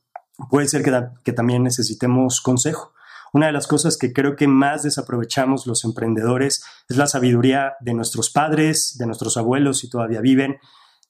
Puede 0.50 0.68
ser 0.68 0.82
que, 0.82 1.34
también 1.34 1.62
necesitemos 1.62 2.42
consejo. 2.42 2.94
Una 3.32 3.46
de 3.46 3.52
las 3.52 3.68
cosas 3.68 3.96
que 3.96 4.12
creo 4.12 4.36
que 4.36 4.48
más 4.48 4.82
desaprovechamos 4.82 5.68
los 5.68 5.84
emprendedores 5.84 6.66
es 6.90 6.98
la 6.98 7.06
sabiduría 7.06 7.74
de 7.80 7.94
nuestros 7.94 8.32
padres, 8.32 8.98
de 8.98 9.06
nuestros 9.06 9.38
abuelos 9.38 9.78
si 9.78 9.90
todavía 9.90 10.20
viven. 10.20 10.58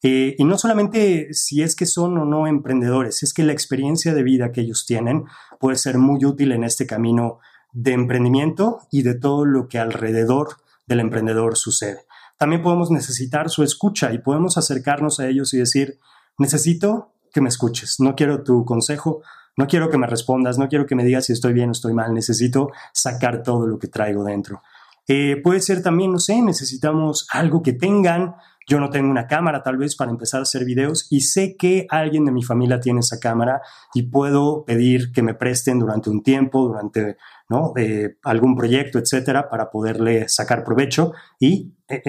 Eh, 0.01 0.35
y 0.37 0.43
no 0.43 0.57
solamente 0.57 1.33
si 1.33 1.61
es 1.61 1.77
que 1.77 1.85
son 1.85 2.17
o 2.17 2.25
no 2.25 2.45
emprendedores, 2.45 3.23
es 3.23 3.33
que 3.33 3.43
la 3.43 3.53
experiencia 3.53 4.13
de 4.13 4.23
vida 4.23 4.51
que 4.51 4.59
ellos 4.59 4.85
tienen 4.85 5.23
puede 5.61 5.77
ser 5.77 5.97
muy 5.97 6.25
útil 6.25 6.51
en 6.51 6.65
este 6.65 6.85
camino 6.85 7.39
de 7.73 7.91
emprendimiento 7.91 8.79
y 8.91 9.01
de 9.01 9.15
todo 9.15 9.45
lo 9.45 9.67
que 9.67 9.79
alrededor 9.79 10.57
del 10.87 10.99
emprendedor 10.99 11.57
sucede. 11.57 12.05
también 12.37 12.61
podemos 12.61 12.91
necesitar 12.91 13.49
su 13.49 13.63
escucha 13.63 14.11
y 14.11 14.17
podemos 14.17 14.57
acercarnos 14.57 15.19
a 15.19 15.27
ellos 15.27 15.53
y 15.53 15.59
decir, 15.59 15.99
necesito 16.37 17.13
que 17.31 17.41
me 17.41 17.47
escuches, 17.47 17.99
no 17.99 18.15
quiero 18.15 18.43
tu 18.43 18.65
consejo, 18.65 19.21
no 19.55 19.67
quiero 19.67 19.89
que 19.89 19.97
me 19.97 20.07
respondas, 20.07 20.57
no 20.57 20.67
quiero 20.67 20.85
que 20.85 20.95
me 20.95 21.05
digas 21.05 21.27
si 21.27 21.33
estoy 21.33 21.53
bien 21.53 21.69
o 21.69 21.71
estoy 21.71 21.93
mal, 21.93 22.13
necesito 22.13 22.71
sacar 22.91 23.43
todo 23.43 23.65
lo 23.65 23.79
que 23.79 23.87
traigo 23.87 24.23
dentro. 24.23 24.61
Eh, 25.07 25.41
puede 25.43 25.59
ser 25.59 25.83
también, 25.83 26.11
no 26.11 26.19
sé, 26.19 26.41
necesitamos 26.41 27.27
algo 27.31 27.61
que 27.61 27.73
tengan. 27.73 28.35
Yo 28.67 28.79
no 28.79 28.89
tengo 28.89 29.09
una 29.09 29.27
cámara 29.27 29.63
tal 29.63 29.77
vez 29.77 29.95
para 29.95 30.11
empezar 30.11 30.39
a 30.39 30.43
hacer 30.43 30.65
videos 30.65 31.07
y 31.09 31.21
sé 31.21 31.55
que 31.57 31.85
alguien 31.89 32.25
de 32.25 32.31
mi 32.31 32.43
familia 32.43 32.79
tiene 32.79 33.01
esa 33.01 33.19
cámara 33.19 33.61
y 33.93 34.03
puedo 34.03 34.63
pedir 34.65 35.11
que 35.11 35.21
me 35.21 35.33
presten 35.33 35.79
durante 35.79 36.09
un 36.09 36.23
tiempo, 36.23 36.67
durante 36.67 37.17
¿no? 37.49 37.73
Eh, 37.75 38.17
algún 38.23 38.55
proyecto, 38.55 38.99
etcétera, 38.99 39.49
para 39.49 39.69
poderle 39.69 40.27
sacar 40.29 40.63
provecho 40.63 41.13
y 41.39 41.73
eh, 41.87 42.01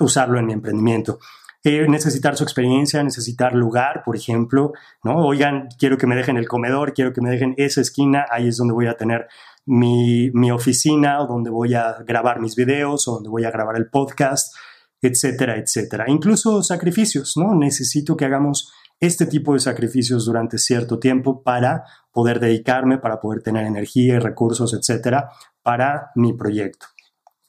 usarlo 0.00 0.38
en 0.38 0.46
mi 0.46 0.52
emprendimiento. 0.52 1.18
necesitar 1.64 2.36
su 2.36 2.44
experiencia, 2.44 3.02
necesitar 3.02 3.54
lugar, 3.54 4.02
por 4.04 4.16
ejemplo, 4.16 4.72
¿no? 5.04 5.26
Oigan, 5.26 5.68
quiero 5.78 5.96
que 5.98 6.06
me 6.06 6.16
dejen 6.16 6.36
el 6.36 6.48
comedor, 6.48 6.94
quiero 6.94 7.12
que 7.12 7.20
me 7.20 7.30
dejen 7.30 7.54
esa 7.58 7.80
esquina, 7.80 8.26
ahí 8.30 8.48
es 8.48 8.56
donde 8.56 8.74
voy 8.74 8.86
a 8.86 8.96
tener 8.96 9.28
mi, 9.66 10.30
mi 10.32 10.50
oficina 10.50 11.20
o 11.20 11.26
donde 11.26 11.50
voy 11.50 11.74
a 11.74 11.96
grabar 12.06 12.40
mis 12.40 12.56
videos 12.56 13.06
o 13.08 13.14
donde 13.14 13.28
voy 13.28 13.44
a 13.44 13.50
grabar 13.50 13.76
el 13.76 13.88
podcast, 13.88 14.54
etcétera, 15.02 15.56
etcétera. 15.56 16.04
Incluso 16.08 16.62
sacrificios, 16.62 17.36
¿no? 17.36 17.54
Necesito 17.54 18.16
que 18.16 18.24
hagamos 18.24 18.72
este 19.00 19.26
tipo 19.26 19.54
de 19.54 19.60
sacrificios 19.60 20.26
durante 20.26 20.58
cierto 20.58 20.98
tiempo 20.98 21.42
para 21.42 21.84
poder 22.12 22.38
dedicarme, 22.38 22.98
para 22.98 23.20
poder 23.20 23.42
tener 23.42 23.66
energía 23.66 24.16
y 24.16 24.18
recursos, 24.18 24.74
etcétera, 24.74 25.30
para 25.62 26.10
mi 26.14 26.34
proyecto. 26.34 26.86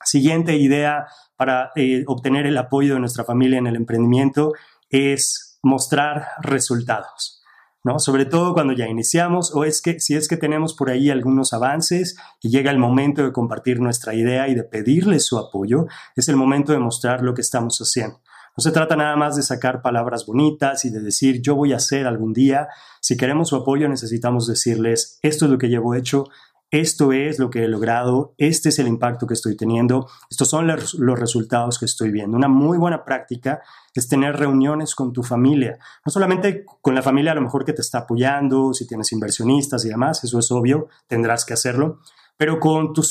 Siguiente 0.03 0.55
idea 0.55 1.05
para 1.35 1.71
eh, 1.75 2.03
obtener 2.07 2.45
el 2.45 2.57
apoyo 2.57 2.93
de 2.93 2.99
nuestra 3.01 3.23
familia 3.23 3.59
en 3.59 3.67
el 3.67 3.75
emprendimiento 3.75 4.53
es 4.89 5.59
mostrar 5.61 6.27
resultados. 6.41 7.40
¿No? 7.83 7.99
Sobre 7.99 8.25
todo 8.25 8.53
cuando 8.53 8.73
ya 8.73 8.87
iniciamos 8.87 9.53
o 9.55 9.63
es 9.63 9.81
que 9.81 9.99
si 9.99 10.15
es 10.15 10.27
que 10.27 10.37
tenemos 10.37 10.73
por 10.73 10.89
ahí 10.89 11.09
algunos 11.09 11.53
avances 11.53 12.15
y 12.41 12.49
llega 12.49 12.71
el 12.71 12.77
momento 12.77 13.23
de 13.23 13.31
compartir 13.31 13.79
nuestra 13.79 14.13
idea 14.13 14.47
y 14.47 14.55
de 14.55 14.63
pedirles 14.63 15.25
su 15.25 15.37
apoyo, 15.37 15.87
es 16.15 16.29
el 16.29 16.35
momento 16.35 16.71
de 16.73 16.79
mostrar 16.79 17.21
lo 17.21 17.33
que 17.33 17.41
estamos 17.41 17.79
haciendo. 17.79 18.21
No 18.57 18.61
se 18.61 18.71
trata 18.71 18.97
nada 18.97 19.15
más 19.15 19.37
de 19.37 19.43
sacar 19.43 19.81
palabras 19.81 20.25
bonitas 20.25 20.83
y 20.83 20.89
de 20.89 20.99
decir 20.99 21.41
yo 21.41 21.55
voy 21.55 21.71
a 21.71 21.77
hacer 21.77 22.05
algún 22.05 22.33
día. 22.33 22.67
Si 22.99 23.15
queremos 23.15 23.49
su 23.49 23.55
apoyo 23.55 23.87
necesitamos 23.87 24.45
decirles 24.45 25.19
esto 25.21 25.45
es 25.45 25.51
lo 25.51 25.57
que 25.57 25.69
llevo 25.69 25.95
hecho, 25.95 26.25
esto 26.71 27.11
es 27.11 27.37
lo 27.37 27.49
que 27.49 27.65
he 27.65 27.67
logrado, 27.67 28.33
este 28.37 28.69
es 28.69 28.79
el 28.79 28.87
impacto 28.87 29.27
que 29.27 29.33
estoy 29.33 29.57
teniendo, 29.57 30.09
estos 30.29 30.49
son 30.49 30.67
los, 30.67 31.19
resultados 31.19 31.77
que 31.77 31.85
estoy 31.85 32.11
viendo. 32.11 32.37
Una 32.37 32.47
muy 32.47 32.77
buena 32.77 33.03
práctica 33.03 33.61
es 33.93 34.07
tener 34.07 34.37
reuniones 34.37 34.95
con 34.95 35.11
tu 35.11 35.21
familia, 35.21 35.77
no 36.05 36.11
solamente 36.11 36.63
con 36.81 36.95
la 36.95 37.01
familia 37.01 37.33
a 37.33 37.35
lo 37.35 37.41
mejor 37.41 37.65
que 37.65 37.73
te 37.73 37.81
está 37.81 37.99
apoyando, 37.99 38.73
si 38.73 38.87
tienes 38.87 39.11
inversionistas 39.11 39.83
y 39.83 39.89
demás, 39.89 40.23
eso 40.23 40.39
es 40.39 40.49
obvio, 40.49 40.87
tendrás 41.07 41.43
que 41.43 41.53
hacerlo, 41.53 41.99
pero 42.37 42.59
con 42.59 42.93
tu, 42.93 43.03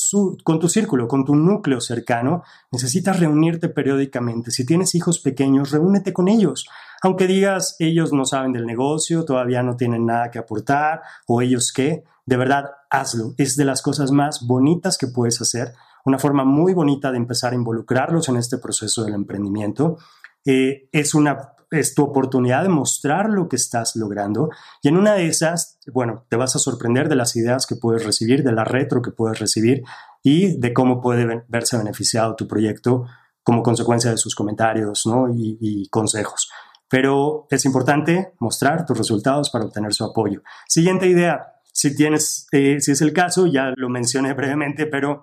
con 0.42 0.58
tu 0.58 0.68
círculo, 0.68 1.06
con 1.06 1.26
tu 1.26 1.36
núcleo 1.36 1.82
cercano, 1.82 2.42
necesitas 2.72 3.20
reunirte 3.20 3.68
periódicamente. 3.68 4.50
Si 4.50 4.64
tienes 4.64 4.94
hijos 4.94 5.20
pequeños, 5.20 5.70
reúnete 5.70 6.12
con 6.14 6.28
ellos. 6.28 6.66
Aunque 7.02 7.26
digas, 7.26 7.76
ellos 7.78 8.12
no 8.12 8.24
saben 8.24 8.52
del 8.52 8.66
negocio, 8.66 9.24
todavía 9.24 9.62
no 9.62 9.76
tienen 9.76 10.06
nada 10.06 10.30
que 10.30 10.38
aportar, 10.38 11.02
o 11.28 11.42
ellos 11.42 11.72
qué, 11.72 12.02
de 12.30 12.36
verdad, 12.36 12.70
hazlo. 12.90 13.34
Es 13.38 13.56
de 13.56 13.64
las 13.64 13.82
cosas 13.82 14.12
más 14.12 14.46
bonitas 14.46 14.96
que 14.96 15.08
puedes 15.08 15.40
hacer, 15.42 15.74
una 16.04 16.20
forma 16.20 16.44
muy 16.44 16.72
bonita 16.72 17.10
de 17.10 17.16
empezar 17.16 17.52
a 17.52 17.56
involucrarlos 17.56 18.28
en 18.28 18.36
este 18.36 18.56
proceso 18.58 19.02
del 19.02 19.14
emprendimiento. 19.14 19.98
Eh, 20.44 20.88
es 20.92 21.12
una 21.14 21.56
es 21.72 21.94
tu 21.94 22.02
oportunidad 22.02 22.64
de 22.64 22.68
mostrar 22.68 23.30
lo 23.30 23.48
que 23.48 23.54
estás 23.54 23.94
logrando 23.94 24.50
y 24.82 24.88
en 24.88 24.96
una 24.96 25.14
de 25.14 25.28
esas, 25.28 25.78
bueno, 25.92 26.24
te 26.28 26.36
vas 26.36 26.56
a 26.56 26.58
sorprender 26.58 27.08
de 27.08 27.14
las 27.14 27.36
ideas 27.36 27.64
que 27.64 27.76
puedes 27.76 28.04
recibir, 28.04 28.42
de 28.42 28.50
la 28.50 28.64
retro 28.64 29.02
que 29.02 29.12
puedes 29.12 29.38
recibir 29.38 29.84
y 30.20 30.58
de 30.58 30.72
cómo 30.72 31.00
puede 31.00 31.44
verse 31.48 31.76
beneficiado 31.78 32.34
tu 32.34 32.48
proyecto 32.48 33.06
como 33.44 33.62
consecuencia 33.62 34.10
de 34.10 34.16
sus 34.16 34.34
comentarios 34.34 35.04
y, 35.32 35.88
consejos. 35.90 36.50
Pero 36.88 37.46
es 37.50 37.64
importante 37.64 38.34
mostrar 38.40 38.84
tus 38.84 38.98
resultados 38.98 39.48
para 39.50 39.64
obtener 39.64 39.94
su 39.94 40.04
apoyo. 40.04 40.42
Siguiente 40.66 41.06
idea, 41.06 41.59
si 41.80 41.96
tienes, 41.96 42.46
eh, 42.52 42.78
si 42.80 42.92
es 42.92 43.00
el 43.00 43.14
caso, 43.14 43.46
ya 43.46 43.72
lo 43.74 43.88
mencioné 43.88 44.34
brevemente, 44.34 44.84
pero 44.84 45.22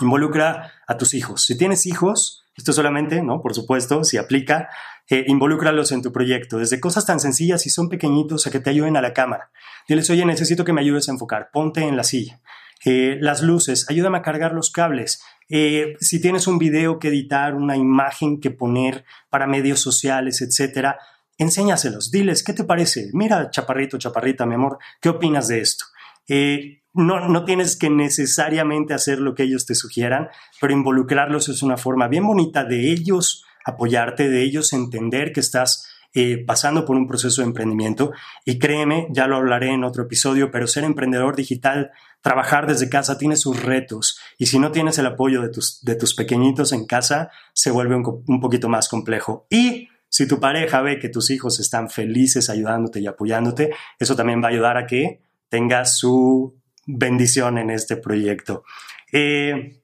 involucra 0.00 0.70
a 0.86 0.98
tus 0.98 1.14
hijos. 1.14 1.46
Si 1.46 1.56
tienes 1.56 1.86
hijos, 1.86 2.44
esto 2.54 2.74
solamente, 2.74 3.22
¿no? 3.22 3.40
Por 3.40 3.54
supuesto, 3.54 4.04
si 4.04 4.18
aplica, 4.18 4.68
eh, 5.08 5.24
involúcralos 5.28 5.92
en 5.92 6.02
tu 6.02 6.12
proyecto, 6.12 6.58
desde 6.58 6.78
cosas 6.78 7.06
tan 7.06 7.20
sencillas 7.20 7.64
y 7.64 7.70
son 7.70 7.88
pequeñitos 7.88 8.46
a 8.46 8.50
que 8.50 8.60
te 8.60 8.68
ayuden 8.68 8.98
a 8.98 9.00
la 9.00 9.14
cámara. 9.14 9.50
Diles, 9.88 10.10
oye, 10.10 10.26
necesito 10.26 10.62
que 10.62 10.74
me 10.74 10.82
ayudes 10.82 11.08
a 11.08 11.12
enfocar, 11.12 11.48
ponte 11.50 11.80
en 11.80 11.96
la 11.96 12.04
silla. 12.04 12.42
Eh, 12.84 13.16
las 13.22 13.40
luces, 13.40 13.86
ayúdame 13.88 14.18
a 14.18 14.22
cargar 14.22 14.52
los 14.52 14.70
cables. 14.70 15.22
Si 15.48 16.20
tienes 16.20 16.46
un 16.46 16.58
video 16.58 16.98
que 16.98 17.08
editar, 17.08 17.54
una 17.54 17.78
imagen 17.78 18.40
que 18.40 18.50
poner 18.50 19.06
para 19.30 19.46
medios 19.46 19.80
sociales, 19.80 20.42
etcétera, 20.42 20.98
enséñaselos, 21.38 22.10
diles, 22.10 22.42
¿qué 22.42 22.52
te 22.52 22.64
parece? 22.64 23.08
Mira, 23.14 23.50
chaparrito, 23.50 23.96
chaparrita, 23.96 24.44
mi 24.44 24.54
amor, 24.54 24.78
¿qué 25.00 25.08
opinas 25.08 25.48
de 25.48 25.60
esto? 25.60 25.86
Eh, 26.28 26.82
no, 26.92 27.28
no 27.28 27.44
tienes 27.44 27.76
que 27.76 27.90
necesariamente 27.90 28.94
hacer 28.94 29.18
lo 29.18 29.34
que 29.34 29.42
ellos 29.42 29.66
te 29.66 29.74
sugieran, 29.74 30.28
pero 30.60 30.72
involucrarlos 30.72 31.48
es 31.48 31.62
una 31.62 31.76
forma 31.76 32.08
bien 32.08 32.26
bonita 32.26 32.64
de 32.64 32.92
ellos 32.92 33.44
apoyarte, 33.64 34.28
de 34.28 34.42
ellos 34.42 34.72
entender 34.72 35.32
que 35.32 35.40
estás 35.40 35.88
eh, 36.16 36.44
pasando 36.46 36.84
por 36.84 36.96
un 36.96 37.08
proceso 37.08 37.42
de 37.42 37.48
emprendimiento. 37.48 38.12
Y 38.44 38.58
créeme, 38.58 39.08
ya 39.10 39.26
lo 39.26 39.36
hablaré 39.36 39.72
en 39.72 39.82
otro 39.82 40.04
episodio, 40.04 40.52
pero 40.52 40.68
ser 40.68 40.84
emprendedor 40.84 41.34
digital, 41.34 41.90
trabajar 42.20 42.68
desde 42.68 42.88
casa, 42.88 43.18
tiene 43.18 43.34
sus 43.34 43.60
retos. 43.64 44.20
Y 44.38 44.46
si 44.46 44.60
no 44.60 44.70
tienes 44.70 44.98
el 44.98 45.06
apoyo 45.06 45.42
de 45.42 45.48
tus, 45.48 45.82
de 45.82 45.96
tus 45.96 46.14
pequeñitos 46.14 46.72
en 46.72 46.86
casa, 46.86 47.30
se 47.52 47.72
vuelve 47.72 47.96
un, 47.96 48.22
un 48.28 48.40
poquito 48.40 48.68
más 48.68 48.88
complejo. 48.88 49.46
Y 49.50 49.88
si 50.08 50.28
tu 50.28 50.38
pareja 50.38 50.82
ve 50.82 51.00
que 51.00 51.08
tus 51.08 51.30
hijos 51.30 51.58
están 51.58 51.90
felices 51.90 52.48
ayudándote 52.48 53.00
y 53.00 53.08
apoyándote, 53.08 53.72
eso 53.98 54.14
también 54.14 54.40
va 54.40 54.46
a 54.46 54.50
ayudar 54.50 54.76
a 54.76 54.86
que 54.86 55.20
tenga 55.48 55.84
su 55.84 56.60
bendición 56.86 57.58
en 57.58 57.70
este 57.70 57.96
proyecto. 57.96 58.64
Eh, 59.12 59.80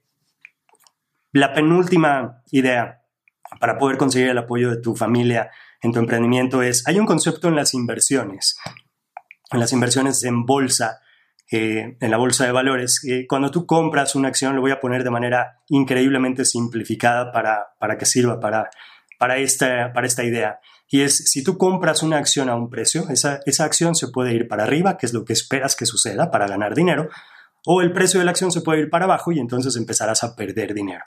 la 1.33 1.53
penúltima 1.53 2.43
idea 2.51 3.03
para 3.61 3.79
poder 3.79 3.97
conseguir 3.97 4.29
el 4.29 4.39
apoyo 4.39 4.71
de 4.71 4.81
tu 4.81 4.97
familia 4.97 5.51
en 5.83 5.93
tu 5.93 5.99
emprendimiento 5.99 6.63
es, 6.63 6.87
hay 6.87 6.99
un 6.99 7.07
concepto 7.07 7.49
en 7.49 7.57
las 7.57 7.75
inversiones, 7.75 8.59
en 9.51 9.61
las 9.61 9.73
inversiones 9.73 10.23
en 10.25 10.45
bolsa, 10.45 11.01
eh, 11.51 11.97
en 12.01 12.11
la 12.11 12.17
bolsa 12.17 12.45
de 12.45 12.53
valores, 12.53 13.01
que 13.01 13.27
cuando 13.27 13.51
tú 13.51 13.67
compras 13.67 14.15
una 14.15 14.29
acción, 14.29 14.55
lo 14.55 14.61
voy 14.61 14.71
a 14.71 14.81
poner 14.81 15.05
de 15.05 15.11
manera 15.11 15.59
increíblemente 15.69 16.45
simplificada 16.45 17.33
para, 17.33 17.75
para 17.79 17.99
que 17.99 18.07
sirva 18.07 18.39
para, 18.41 18.71
para, 19.19 19.39
esta, 19.39 19.93
para 19.93 20.07
esta 20.07 20.23
idea. 20.23 20.61
Y 20.93 21.03
es, 21.03 21.31
si 21.31 21.45
tú 21.45 21.57
compras 21.57 22.03
una 22.03 22.19
acción 22.19 22.51
a 22.51 22.57
un 22.57 22.69
precio, 22.69 23.09
esa, 23.11 23.41
esa 23.47 23.65
acción 23.65 23.95
se 23.95 24.09
puede 24.09 24.35
ir 24.35 24.49
para 24.49 24.65
arriba, 24.65 24.99
que 24.99 25.07
es 25.07 25.13
lo 25.13 25.25
que 25.25 25.33
esperas 25.33 25.77
que 25.77 25.87
suceda 25.87 26.33
para 26.33 26.49
ganar 26.49 26.75
dinero, 26.75 27.09
o 27.65 27.81
el 27.81 27.93
precio 27.93 28.19
de 28.19 28.25
la 28.25 28.33
acción 28.33 28.51
se 28.51 28.61
puede 28.61 28.81
ir 28.81 28.91
para 28.91 29.05
abajo 29.05 29.31
y 29.31 29.39
entonces 29.39 29.77
empezarás 29.77 30.25
a 30.25 30.35
perder 30.35 30.75
dinero. 30.75 31.05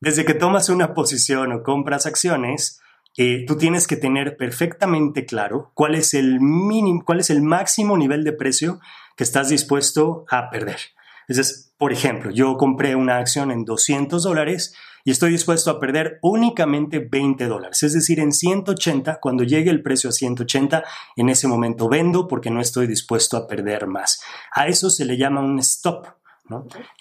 Desde 0.00 0.24
que 0.24 0.34
tomas 0.34 0.68
una 0.68 0.94
posición 0.94 1.52
o 1.52 1.62
compras 1.64 2.06
acciones, 2.06 2.80
eh, 3.16 3.44
tú 3.46 3.56
tienes 3.56 3.86
que 3.86 3.96
tener 3.96 4.36
perfectamente 4.36 5.26
claro 5.26 5.72
cuál 5.74 5.96
es 5.96 6.14
el 6.14 6.40
mínimo, 6.40 7.04
cuál 7.04 7.20
es 7.20 7.30
el 7.30 7.42
máximo 7.42 7.96
nivel 7.96 8.22
de 8.22 8.32
precio 8.32 8.80
que 9.16 9.24
estás 9.24 9.48
dispuesto 9.48 10.26
a 10.30 10.50
perder. 10.50 10.78
Es 11.28 11.72
por 11.78 11.92
ejemplo, 11.92 12.30
yo 12.30 12.56
compré 12.56 12.94
una 12.96 13.18
acción 13.18 13.50
en 13.50 13.64
200 13.64 14.22
dólares 14.22 14.74
y 15.04 15.10
estoy 15.10 15.32
dispuesto 15.32 15.70
a 15.70 15.80
perder 15.80 16.18
únicamente 16.22 16.98
20 16.98 17.46
dólares. 17.46 17.82
Es 17.82 17.92
decir, 17.92 18.20
en 18.20 18.32
180, 18.32 19.20
cuando 19.20 19.44
llegue 19.44 19.70
el 19.70 19.82
precio 19.82 20.08
a 20.08 20.12
180, 20.12 20.82
en 21.16 21.28
ese 21.28 21.46
momento 21.46 21.88
vendo 21.88 22.26
porque 22.26 22.50
no 22.50 22.60
estoy 22.60 22.86
dispuesto 22.86 23.36
a 23.36 23.46
perder 23.46 23.86
más. 23.86 24.22
A 24.52 24.66
eso 24.66 24.88
se 24.88 25.04
le 25.04 25.18
llama 25.18 25.42
un 25.42 25.58
stop. 25.58 26.06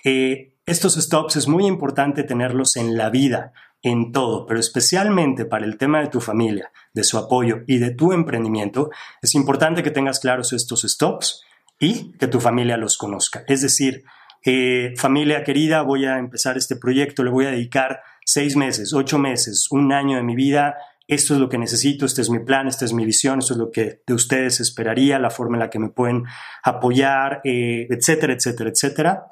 Eh, 0.04 0.56
estos 0.66 0.96
stops 0.96 1.38
es 1.38 1.48
muy 1.48 1.66
importante 1.66 2.24
tenerlos 2.24 2.76
en 2.76 2.98
la 2.98 3.10
vida, 3.10 3.54
en 3.82 4.12
todo, 4.12 4.46
pero 4.46 4.60
especialmente 4.60 5.46
para 5.46 5.66
el 5.66 5.78
tema 5.78 6.00
de 6.00 6.08
tu 6.08 6.22
familia, 6.22 6.72
de 6.94 7.04
su 7.04 7.18
apoyo 7.18 7.64
y 7.68 7.78
de 7.78 7.92
tu 7.92 8.14
emprendimiento, 8.14 8.90
es 9.22 9.36
importante 9.36 9.84
que 9.84 9.92
tengas 9.92 10.20
claros 10.20 10.54
estos 10.54 10.82
stops 10.84 11.44
y 11.84 12.14
que 12.18 12.28
tu 12.28 12.40
familia 12.40 12.78
los 12.78 12.98
conozca. 12.98 13.44
Es 13.46 13.62
decir, 13.62 14.06
eh, 14.46 14.94
familia 14.98 15.44
querida, 15.44 15.82
voy 15.82 16.06
a 16.06 16.18
empezar 16.18 16.58
este 16.58 16.78
proyecto, 16.78 17.24
le 17.24 17.30
voy 17.30 17.46
a 17.46 17.52
dedicar 17.52 18.02
seis 18.26 18.56
meses, 18.56 18.94
ocho 18.94 19.20
meses, 19.20 19.68
un 19.70 19.92
año 19.92 20.16
de 20.16 20.24
mi 20.24 20.34
vida. 20.34 20.78
Esto 21.08 21.34
es 21.34 21.42
lo 21.42 21.50
que 21.50 21.58
necesito, 21.58 22.06
este 22.06 22.22
es 22.22 22.30
mi 22.30 22.40
plan, 22.40 22.68
esta 22.68 22.86
es 22.86 22.94
mi 22.94 23.06
visión, 23.06 23.40
esto 23.40 23.54
es 23.54 23.60
lo 23.60 23.70
que 23.70 24.02
de 24.08 24.14
ustedes 24.14 24.62
esperaría, 24.62 25.20
la 25.20 25.30
forma 25.30 25.58
en 25.58 25.60
la 25.60 25.70
que 25.70 25.80
me 25.80 25.90
pueden 25.90 26.24
apoyar, 26.64 27.42
eh, 27.44 27.88
etcétera, 27.90 28.34
etcétera, 28.34 28.70
etcétera. 28.70 29.28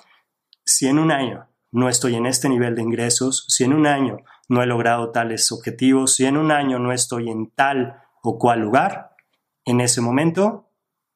Si 0.65 0.87
en 0.87 0.99
un 0.99 1.11
año 1.11 1.47
no 1.71 1.87
estoy 1.87 2.15
en 2.15 2.25
este 2.25 2.49
nivel 2.49 2.75
de 2.75 2.81
ingresos, 2.81 3.45
si 3.47 3.63
en 3.63 3.71
un 3.71 3.87
año 3.87 4.17
no 4.49 4.61
he 4.61 4.65
logrado 4.65 5.11
tales 5.11 5.49
objetivos, 5.53 6.15
si 6.15 6.25
en 6.25 6.35
un 6.35 6.51
año 6.51 6.79
no 6.79 6.91
estoy 6.91 7.29
en 7.29 7.49
tal 7.51 8.01
o 8.21 8.37
cual 8.37 8.59
lugar, 8.59 9.15
en 9.63 9.79
ese 9.79 10.01
momento, 10.01 10.67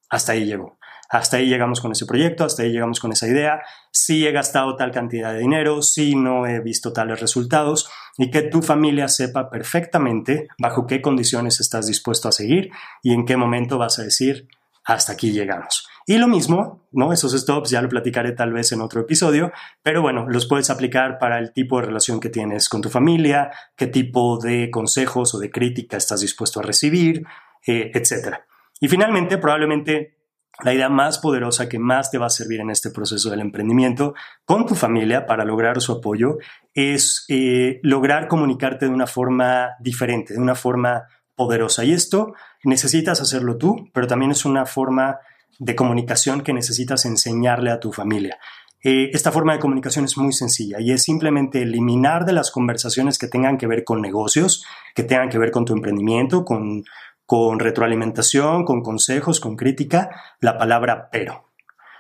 hasta 0.10 0.32
ahí 0.32 0.46
llego. 0.46 0.75
Hasta 1.10 1.38
ahí 1.38 1.48
llegamos 1.48 1.82
con 1.82 1.92
ese 1.92 2.06
proyecto, 2.06 2.46
hasta 2.46 2.64
ahí 2.64 2.72
llegamos 2.72 3.00
con 3.00 3.12
esa 3.12 3.28
idea, 3.28 3.62
si 3.92 4.26
he 4.26 4.32
gastado 4.32 4.76
tal 4.76 4.92
cantidad 4.92 5.34
de 5.34 5.40
dinero, 5.40 5.82
si 5.82 6.16
no 6.16 6.46
he 6.46 6.60
visto 6.60 6.94
tales 6.94 7.20
resultados 7.20 7.90
y 8.18 8.32
que 8.32 8.42
tu 8.42 8.62
familia 8.62 9.08
sepa 9.08 9.50
perfectamente 9.50 10.48
bajo 10.58 10.88
qué 10.88 11.02
condiciones 11.02 11.60
estás 11.60 11.88
dispuesto 11.88 12.30
a 12.30 12.32
seguir 12.32 12.72
y 13.04 13.14
en 13.14 13.26
qué 13.26 13.38
momento 13.38 13.78
vas 13.78 14.00
a 14.00 14.04
decir, 14.04 14.48
hasta 14.86 15.14
aquí 15.14 15.32
llegamos. 15.32 15.88
Y 16.08 16.20
lo 16.20 16.28
mismo, 16.28 16.88
¿no? 16.92 17.12
Esos 17.12 17.34
stops 17.34 17.72
ya 17.72 17.82
lo 17.82 17.90
platicaré 17.90 18.34
tal 18.34 18.54
vez 18.54 18.72
en 18.72 18.82
otro 18.82 19.02
episodio, 19.02 19.52
pero 19.82 20.04
bueno, 20.04 20.28
los 20.30 20.46
puedes 20.46 20.70
aplicar 20.70 21.18
para 21.18 21.40
el 21.40 21.52
tipo 21.52 21.80
de 21.80 21.88
relación 21.88 22.20
que 22.20 22.30
tienes 22.30 22.70
con 22.70 22.82
tu 22.82 22.90
familia, 22.90 23.52
qué 23.76 23.88
tipo 23.88 24.38
de 24.38 24.70
consejos 24.70 25.34
o 25.34 25.40
de 25.40 25.50
crítica 25.50 25.98
estás 25.98 26.22
dispuesto 26.22 26.60
a 26.60 26.64
recibir, 26.64 27.26
eh, 27.66 27.92
etc. 27.96 28.36
Y 28.80 28.88
finalmente, 28.88 29.40
probablemente 29.40 30.15
la 30.64 30.74
idea 30.74 30.90
más 30.90 31.20
poderosa 31.20 31.68
que 31.68 31.80
más 31.80 32.12
te 32.12 32.18
va 32.18 32.28
a 32.28 32.30
servir 32.30 32.62
en 32.62 32.70
este 32.70 32.90
proceso 32.90 33.30
del 33.30 33.42
emprendimiento 33.42 34.14
con 34.46 34.66
tu 34.66 34.76
familia 34.76 35.26
para 35.26 35.44
lograr 35.44 35.82
su 35.82 35.92
apoyo 35.92 36.38
es 36.74 37.26
eh, 37.28 37.80
lograr 37.84 38.28
comunicarte 38.28 38.86
de 38.86 38.92
una 38.92 39.08
forma 39.08 39.72
diferente, 39.80 40.34
de 40.34 40.40
una 40.40 40.56
forma 40.56 41.04
poderosa. 41.36 41.84
Y 41.84 41.92
esto 41.92 42.34
necesitas 42.64 43.22
hacerlo 43.22 43.58
tú, 43.58 43.90
pero 43.94 44.08
también 44.08 44.32
es 44.32 44.46
una 44.46 44.66
forma 44.66 45.20
de 45.60 45.76
comunicación 45.76 46.42
que 46.42 46.54
necesitas 46.54 47.06
enseñarle 47.06 47.72
a 47.72 47.80
tu 47.80 47.92
familia. 47.92 48.38
Eh, 48.82 49.10
esta 49.14 49.32
forma 49.32 49.54
de 49.54 49.60
comunicación 49.60 50.06
es 50.06 50.16
muy 50.18 50.32
sencilla 50.32 50.80
y 50.80 50.92
es 50.92 51.04
simplemente 51.04 51.64
eliminar 51.64 52.24
de 52.24 52.34
las 52.34 52.52
conversaciones 52.52 53.18
que 53.18 53.28
tengan 53.28 53.58
que 53.58 53.68
ver 53.68 53.84
con 53.84 54.00
negocios, 54.00 54.64
que 54.94 55.04
tengan 55.04 55.30
que 55.30 55.40
ver 55.40 55.52
con 55.52 55.66
tu 55.66 55.74
emprendimiento, 55.74 56.46
con, 56.46 56.84
con 57.26 57.60
retroalimentación, 57.60 58.66
con 58.66 58.82
consejos, 58.82 59.40
con 59.40 59.56
crítica, 59.56 60.10
la 60.40 60.58
palabra 60.58 61.10
pero. 61.12 61.46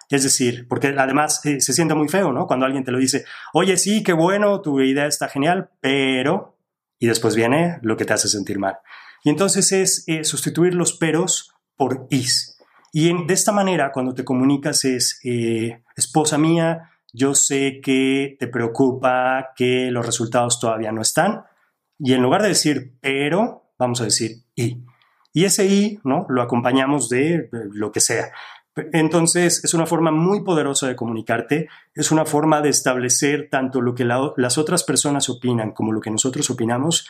Es 0.10 0.24
decir, 0.24 0.68
porque 0.68 0.94
además 0.98 1.44
eh, 1.46 1.60
se 1.60 1.74
siente 1.74 1.96
muy 1.96 2.08
feo, 2.08 2.32
¿no? 2.32 2.46
Cuando 2.46 2.66
alguien 2.66 2.84
te 2.84 2.92
lo 2.92 3.00
dice, 3.00 3.26
oye, 3.54 3.78
sí, 3.78 4.04
qué 4.04 4.14
bueno, 4.14 4.62
tu 4.62 4.80
idea 4.82 5.08
está 5.08 5.28
genial, 5.28 5.70
pero... 5.82 6.58
Y 7.00 7.08
después 7.08 7.36
viene 7.36 7.80
lo 7.82 7.98
que 7.98 8.06
te 8.06 8.14
hace 8.14 8.28
sentir 8.28 8.60
mal. 8.60 8.78
Y 9.24 9.30
entonces 9.30 9.72
es 9.72 10.04
eh, 10.08 10.24
sustituir 10.24 10.76
los 10.76 10.94
peros 10.94 11.54
por 11.76 12.08
is. 12.10 12.58
Y 12.94 13.12
de 13.26 13.34
esta 13.34 13.52
manera, 13.52 13.92
cuando 13.92 14.14
te 14.14 14.24
comunicas 14.24 14.86
es, 14.86 15.20
eh, 15.26 15.84
esposa 15.98 16.38
mía, 16.38 16.92
yo 17.12 17.34
sé 17.36 17.82
que 17.84 18.38
te 18.40 18.48
preocupa 18.48 19.50
que 19.56 19.90
los 19.92 20.06
resultados 20.06 20.60
todavía 20.60 20.92
no 20.92 21.02
están. 21.02 21.44
Y 22.00 22.14
en 22.14 22.22
lugar 22.22 22.42
de 22.42 22.50
decir 22.50 22.94
pero, 23.02 23.72
vamos 23.78 24.00
a 24.02 24.06
decir 24.06 24.44
y. 24.56 24.86
Y 25.36 25.44
ese 25.44 25.66
y, 25.66 26.00
¿no? 26.06 26.26
Lo 26.30 26.42
acompañamos 26.42 27.10
de 27.10 27.50
lo 27.52 27.92
que 27.92 28.00
sea. 28.00 28.32
Entonces, 28.94 29.62
es 29.66 29.74
una 29.74 29.86
forma 29.86 30.10
muy 30.10 30.46
poderosa 30.46 30.88
de 30.88 30.96
comunicarte, 30.96 31.68
es 31.94 32.10
una 32.10 32.24
forma 32.24 32.62
de 32.62 32.70
establecer 32.70 33.50
tanto 33.52 33.82
lo 33.82 33.94
que 33.94 34.06
las 34.06 34.58
otras 34.58 34.86
personas 34.86 35.28
opinan 35.28 35.72
como 35.72 35.92
lo 35.92 36.00
que 36.00 36.10
nosotros 36.10 36.50
opinamos 36.50 37.10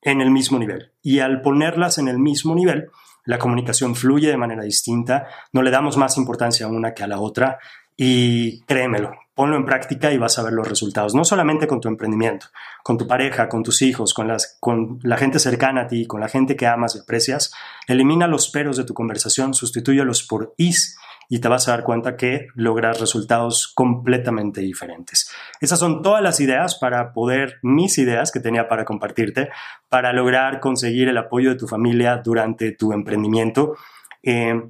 en 0.00 0.22
el 0.22 0.30
mismo 0.30 0.58
nivel. 0.58 0.92
Y 1.02 1.18
al 1.18 1.42
ponerlas 1.42 1.98
en 1.98 2.08
el 2.08 2.18
mismo 2.18 2.54
nivel, 2.54 2.88
la 3.26 3.38
comunicación 3.38 3.94
fluye 3.94 4.28
de 4.28 4.38
manera 4.38 4.62
distinta, 4.62 5.26
no 5.52 5.60
le 5.60 5.70
damos 5.70 5.98
más 5.98 6.16
importancia 6.16 6.64
a 6.64 6.70
una 6.70 6.94
que 6.94 7.02
a 7.02 7.08
la 7.08 7.20
otra 7.20 7.58
y 7.94 8.62
créemelo, 8.62 9.12
ponlo 9.34 9.56
en 9.56 9.64
práctica 9.64 10.12
y 10.12 10.18
vas 10.18 10.38
a 10.38 10.42
ver 10.42 10.52
los 10.52 10.68
resultados, 10.68 11.14
no 11.14 11.24
solamente 11.24 11.66
con 11.66 11.80
tu 11.80 11.88
emprendimiento, 11.88 12.46
con 12.82 12.96
tu 12.96 13.06
pareja, 13.06 13.48
con 13.48 13.62
tus 13.62 13.82
hijos, 13.82 14.14
con, 14.14 14.98
la 15.02 15.16
gente 15.16 15.38
cercana 15.38 15.82
a 15.82 15.88
ti, 15.88 16.06
con 16.06 16.20
la 16.20 16.28
gente 16.28 16.56
que 16.56 16.66
amas 16.66 16.94
y 16.94 17.00
aprecias. 17.00 17.52
Elimina 17.88 18.26
los 18.28 18.48
peros 18.48 18.76
de 18.76 18.84
tu 18.84 18.94
conversación, 18.94 19.54
sustitúyelos 19.54 20.22
por 20.22 20.54
is 20.56 20.96
y 21.28 21.40
te 21.40 21.48
vas 21.48 21.66
a 21.68 21.72
dar 21.72 21.84
cuenta 21.84 22.16
que 22.16 22.48
logras 22.54 23.00
resultados 23.00 23.72
completamente 23.74 24.60
diferentes. 24.60 25.30
Esas 25.60 25.78
son 25.78 26.02
todas 26.02 26.22
las 26.22 26.38
ideas 26.38 26.76
para 26.76 27.12
poder, 27.12 27.58
mis 27.62 27.98
ideas 27.98 28.30
que 28.30 28.40
tenía 28.40 28.68
para 28.68 28.84
compartirte, 28.84 29.48
para 29.88 30.12
lograr 30.12 30.60
conseguir 30.60 31.08
el 31.08 31.18
apoyo 31.18 31.50
de 31.50 31.56
tu 31.56 31.66
familia 31.66 32.20
durante 32.22 32.72
tu 32.72 32.92
emprendimiento. 32.92 33.74
Eh, 34.22 34.60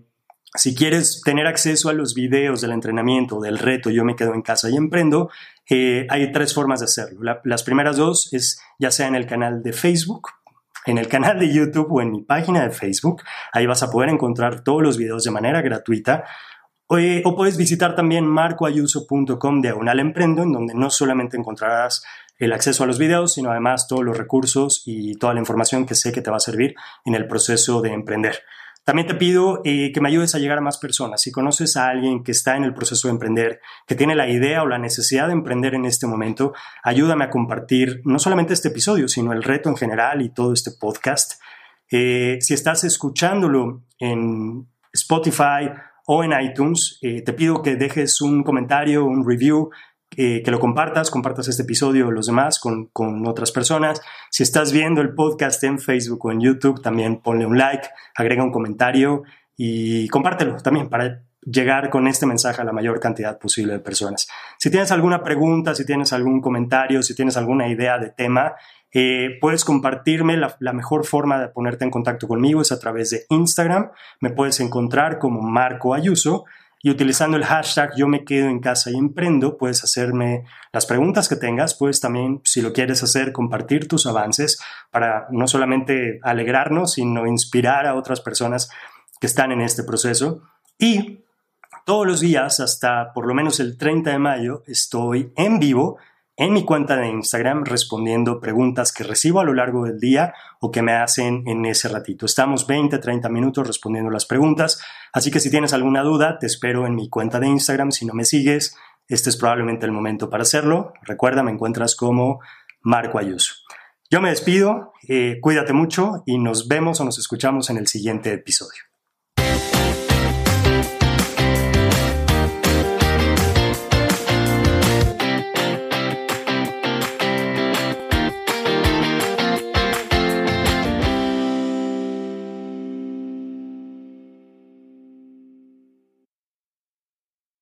si 0.55 0.75
quieres 0.75 1.21
tener 1.25 1.47
acceso 1.47 1.89
a 1.89 1.93
los 1.93 2.15
videos 2.15 2.61
del 2.61 2.73
entrenamiento, 2.73 3.41
del 3.41 3.59
reto, 3.59 3.91
yo 3.91 4.05
me 4.05 4.15
quedo 4.15 4.35
en 4.35 4.43
casa 4.43 4.71
y 4.71 4.77
emprendo, 4.77 5.31
eh, 5.69 6.07
hay 6.09 6.31
tres 6.31 6.55
formas 6.55 6.81
de 6.81 6.85
hacerlo. 6.85 7.41
las 7.43 7.65
primeras 7.65 7.97
dos 7.97 8.33
es 8.33 8.61
ya 8.79 8.91
sea 8.91 9.09
en 9.09 9.17
el 9.17 9.27
canal 9.27 9.63
de 9.63 9.73
Facebook, 9.73 10.29
en 10.87 10.99
el 10.99 11.09
canal 11.09 11.39
de 11.41 11.53
YouTube 11.53 11.91
o 11.91 12.01
en 12.01 12.13
mi 12.13 12.23
página 12.23 12.63
de 12.63 12.71
Facebook. 12.71 13.23
Ahí 13.53 13.67
vas 13.67 13.83
a 13.83 13.91
poder 13.91 14.11
encontrar 14.11 14.63
todos 14.63 14.83
los 14.83 14.97
videos 14.97 15.25
de 15.25 15.31
manera 15.33 15.61
gratuita. 15.61 16.25
O, 16.87 16.99
eh, 16.99 17.23
puedes 17.37 17.57
visitar 17.57 17.97
también 17.97 18.27
marcoayuso.com 18.27 19.61
diagonal 19.61 19.99
emprendo, 19.99 20.43
en 20.43 20.53
donde 20.53 20.75
no 20.75 20.91
solamente 20.91 21.37
encontrarás 21.37 22.05
el 22.39 22.53
acceso 22.53 22.85
a 22.85 22.87
los 22.87 22.99
videos, 22.99 23.35
sino 23.35 23.51
además 23.51 23.89
todos 23.89 24.05
los 24.05 24.17
recursos 24.17 24.83
y 24.85 25.17
toda 25.17 25.35
la 25.35 25.41
información 25.41 25.87
que 25.87 25.95
sé 25.95 26.13
que 26.13 26.21
te 26.21 26.31
va 26.31 26.37
a 26.37 26.41
servir 26.41 26.75
en 27.05 27.15
el 27.15 27.27
proceso 27.27 27.81
de 27.81 27.93
emprender. 27.93 28.43
También 28.85 29.09
te 29.09 29.15
pido 29.15 29.63
eh, 29.65 29.93
que 29.93 30.01
me 30.03 30.11
ayudes 30.11 30.35
a 30.35 30.39
llegar 30.39 30.59
a 30.59 30.61
más 30.61 30.77
personas. 30.77 31.23
Si 31.23 31.33
conoces 31.33 31.77
a 31.77 31.89
alguien 31.89 32.23
que 32.23 32.33
está 32.33 32.57
en 32.57 32.65
el 32.65 32.75
proceso 32.75 33.09
de 33.09 33.13
emprender, 33.13 33.61
que 33.87 33.95
tiene 33.95 34.15
la 34.15 34.29
idea 34.29 34.63
o 34.63 34.67
la 34.67 34.79
necesidad 34.79 35.27
de 35.27 35.33
emprender 35.33 35.75
en 35.75 35.87
este 35.87 36.07
momento, 36.07 36.53
ayúdame 36.83 37.25
a 37.25 37.31
compartir 37.31 38.03
no 38.05 38.19
solamente 38.19 38.53
este 38.53 38.69
episodio, 38.69 39.09
sino 39.09 39.33
el 39.33 39.43
reto 39.43 39.71
en 39.71 39.77
general 39.77 40.21
y 40.21 40.29
todo 40.29 40.53
este 40.53 40.71
podcast. 40.71 41.41
Eh, 41.91 42.37
si 42.41 42.53
estás 42.53 42.85
escuchándolo 42.85 43.83
en 43.99 44.69
Spotify 44.93 45.71
o 46.07 46.23
en 46.23 46.33
iTunes, 46.39 46.99
eh, 47.01 47.23
te 47.23 47.33
pido 47.33 47.63
que 47.63 47.77
dejes 47.77 48.21
un 48.21 48.43
comentario, 48.43 49.07
un 49.07 49.27
review 49.27 49.71
eh, 50.17 50.43
que 50.43 50.51
lo 50.51 50.61
compartas, 50.61 51.11
compartas 51.11 51.49
este 51.49 51.63
episodio 51.63 52.11
los 52.11 52.27
demás 52.27 52.59
con, 52.59 52.87
con, 52.87 53.27
otras 53.27 53.53
personas. 53.53 54.01
Si 54.31 54.43
estás 54.43 54.73
viendo 54.73 55.01
el 55.01 55.15
podcast 55.15 55.63
en 55.65 55.79
Facebook 55.79 56.25
o 56.27 56.33
en 56.33 56.41
YouTube, 56.41 56.83
también 56.83 57.21
ponle 57.21 57.47
un 57.47 57.59
like, 57.59 57.89
agrega 58.15 58.43
un 58.43 58.53
comentario 58.53 59.23
y 59.57 60.09
compártelo 60.09 60.57
también 60.57 60.89
para 60.89 61.23
llegar 61.45 61.91
con 61.91 62.07
este 62.07 62.27
mensaje 62.27 62.61
a 62.63 62.65
la 62.65 62.73
mayor 62.73 63.01
cantidad 63.01 63.39
posible 63.39 63.75
de 63.75 63.79
personas. 63.81 64.29
Si 64.59 64.71
tienes 64.71 64.91
alguna 64.93 65.23
pregunta, 65.23 65.75
si 65.75 65.85
tienes 65.85 66.13
algún 66.13 66.41
comentario, 66.41 67.03
si 67.03 67.15
tienes 67.15 67.37
alguna 67.37 67.69
idea 67.69 67.99
de 67.99 68.11
tema, 68.11 68.55
eh, 68.93 69.39
puedes 69.41 69.65
compartirme. 69.65 70.37
La, 70.37 70.73
mejor 70.73 71.05
forma 71.05 71.41
de 71.41 71.49
ponerte 71.49 71.85
en 71.85 71.91
contacto 71.91 72.29
conmigo 72.29 72.63
es 72.63 72.73
a 72.73 72.79
través 72.79 73.11
de 73.11 73.25
Instagram. 73.29 73.91
Me 74.21 74.31
puedes 74.31 74.61
encontrar 74.61 75.19
como 75.19 75.43
Marco 75.43 75.95
Ayuso 75.95 76.45
y 76.85 76.91
utilizando 76.91 77.39
el 77.39 77.47
hashtag 77.47 77.97
yo 77.97 78.07
me 78.07 78.27
quedo 78.27 78.51
en 78.51 78.61
casa 78.61 78.91
y 78.91 78.97
emprendo, 78.97 79.57
puedes 79.57 79.83
hacerme 79.83 80.45
las 80.71 80.85
preguntas 80.85 81.31
que 81.31 81.37
tengas, 81.37 81.75
puedes 81.75 81.99
también, 81.99 82.43
si 82.45 82.61
lo 82.61 82.75
quieres 82.75 83.03
hacer, 83.03 83.33
compartir 83.33 83.89
tus 83.89 84.05
avances 84.05 84.61
para 84.91 85.27
no 85.31 85.49
solamente 85.49 86.21
alegrarnos, 86.23 86.93
sino 86.93 87.27
inspirar 87.27 87.87
a 87.87 87.95
otras 87.95 88.21
personas 88.21 88.69
que 89.19 89.27
están 89.27 89.51
en 89.51 89.63
este 89.63 89.83
proceso. 89.83 90.43
Y 90.79 91.21
todos 91.87 92.07
los 92.07 92.21
días, 92.21 92.61
hasta 92.61 93.15
por 93.15 93.27
lo 93.27 93.33
menos 93.33 93.61
el 93.61 93.79
30 93.79 94.11
de 94.11 94.19
mayo, 94.19 94.63
estoy 94.67 95.33
en 95.37 95.59
vivo 95.59 95.97
en 96.37 96.53
mi 96.53 96.65
cuenta 96.65 96.97
de 96.97 97.09
Instagram 97.09 97.65
respondiendo 97.65 98.41
preguntas 98.41 98.93
que 98.93 99.05
recibo 99.05 99.41
a 99.41 99.45
lo 99.45 99.55
largo 99.55 99.85
del 99.85 100.01
día 100.01 100.35
o 100.61 100.71
que 100.71 100.83
me 100.83 100.93
hacen 100.93 101.45
en 101.47 101.65
ese 101.65 101.89
ratito. 101.89 102.27
Estamos 102.27 102.67
20, 102.67 102.99
30 102.99 103.29
minutos 103.29 103.67
respondiendo 103.67 104.11
las 104.11 104.27
preguntas, 104.27 104.81
así 105.13 105.31
que 105.31 105.41
si 105.41 105.51
tienes 105.51 105.73
alguna 105.73 106.03
duda, 106.03 106.39
te 106.39 106.47
espero 106.47 106.87
en 106.87 106.97
mi 106.97 107.09
cuenta 107.09 107.39
de 107.39 107.47
Instagram. 107.47 107.93
Si 107.93 108.05
no 108.05 108.15
me 108.15 108.25
sigues, 108.25 108.77
este 109.09 109.31
es 109.31 109.37
probablemente 109.37 109.87
el 109.87 109.93
momento 109.93 110.29
para 110.29 110.43
hacerlo. 110.43 110.93
Recuerda, 111.03 111.43
me 111.43 111.53
encuentras 111.53 111.95
como 111.95 112.41
Marco 112.83 113.19
Ayuso. 113.19 113.55
Yo 114.11 114.21
me 114.21 114.31
despido, 114.31 114.93
eh, 115.09 115.39
cuídate 115.41 115.73
mucho 115.73 116.23
y 116.27 116.39
nos 116.39 116.69
vemos 116.69 117.01
o 117.01 117.05
nos 117.05 117.19
escuchamos 117.19 117.71
en 117.71 117.79
el 117.79 117.87
siguiente 117.87 118.33
episodio. 118.33 118.94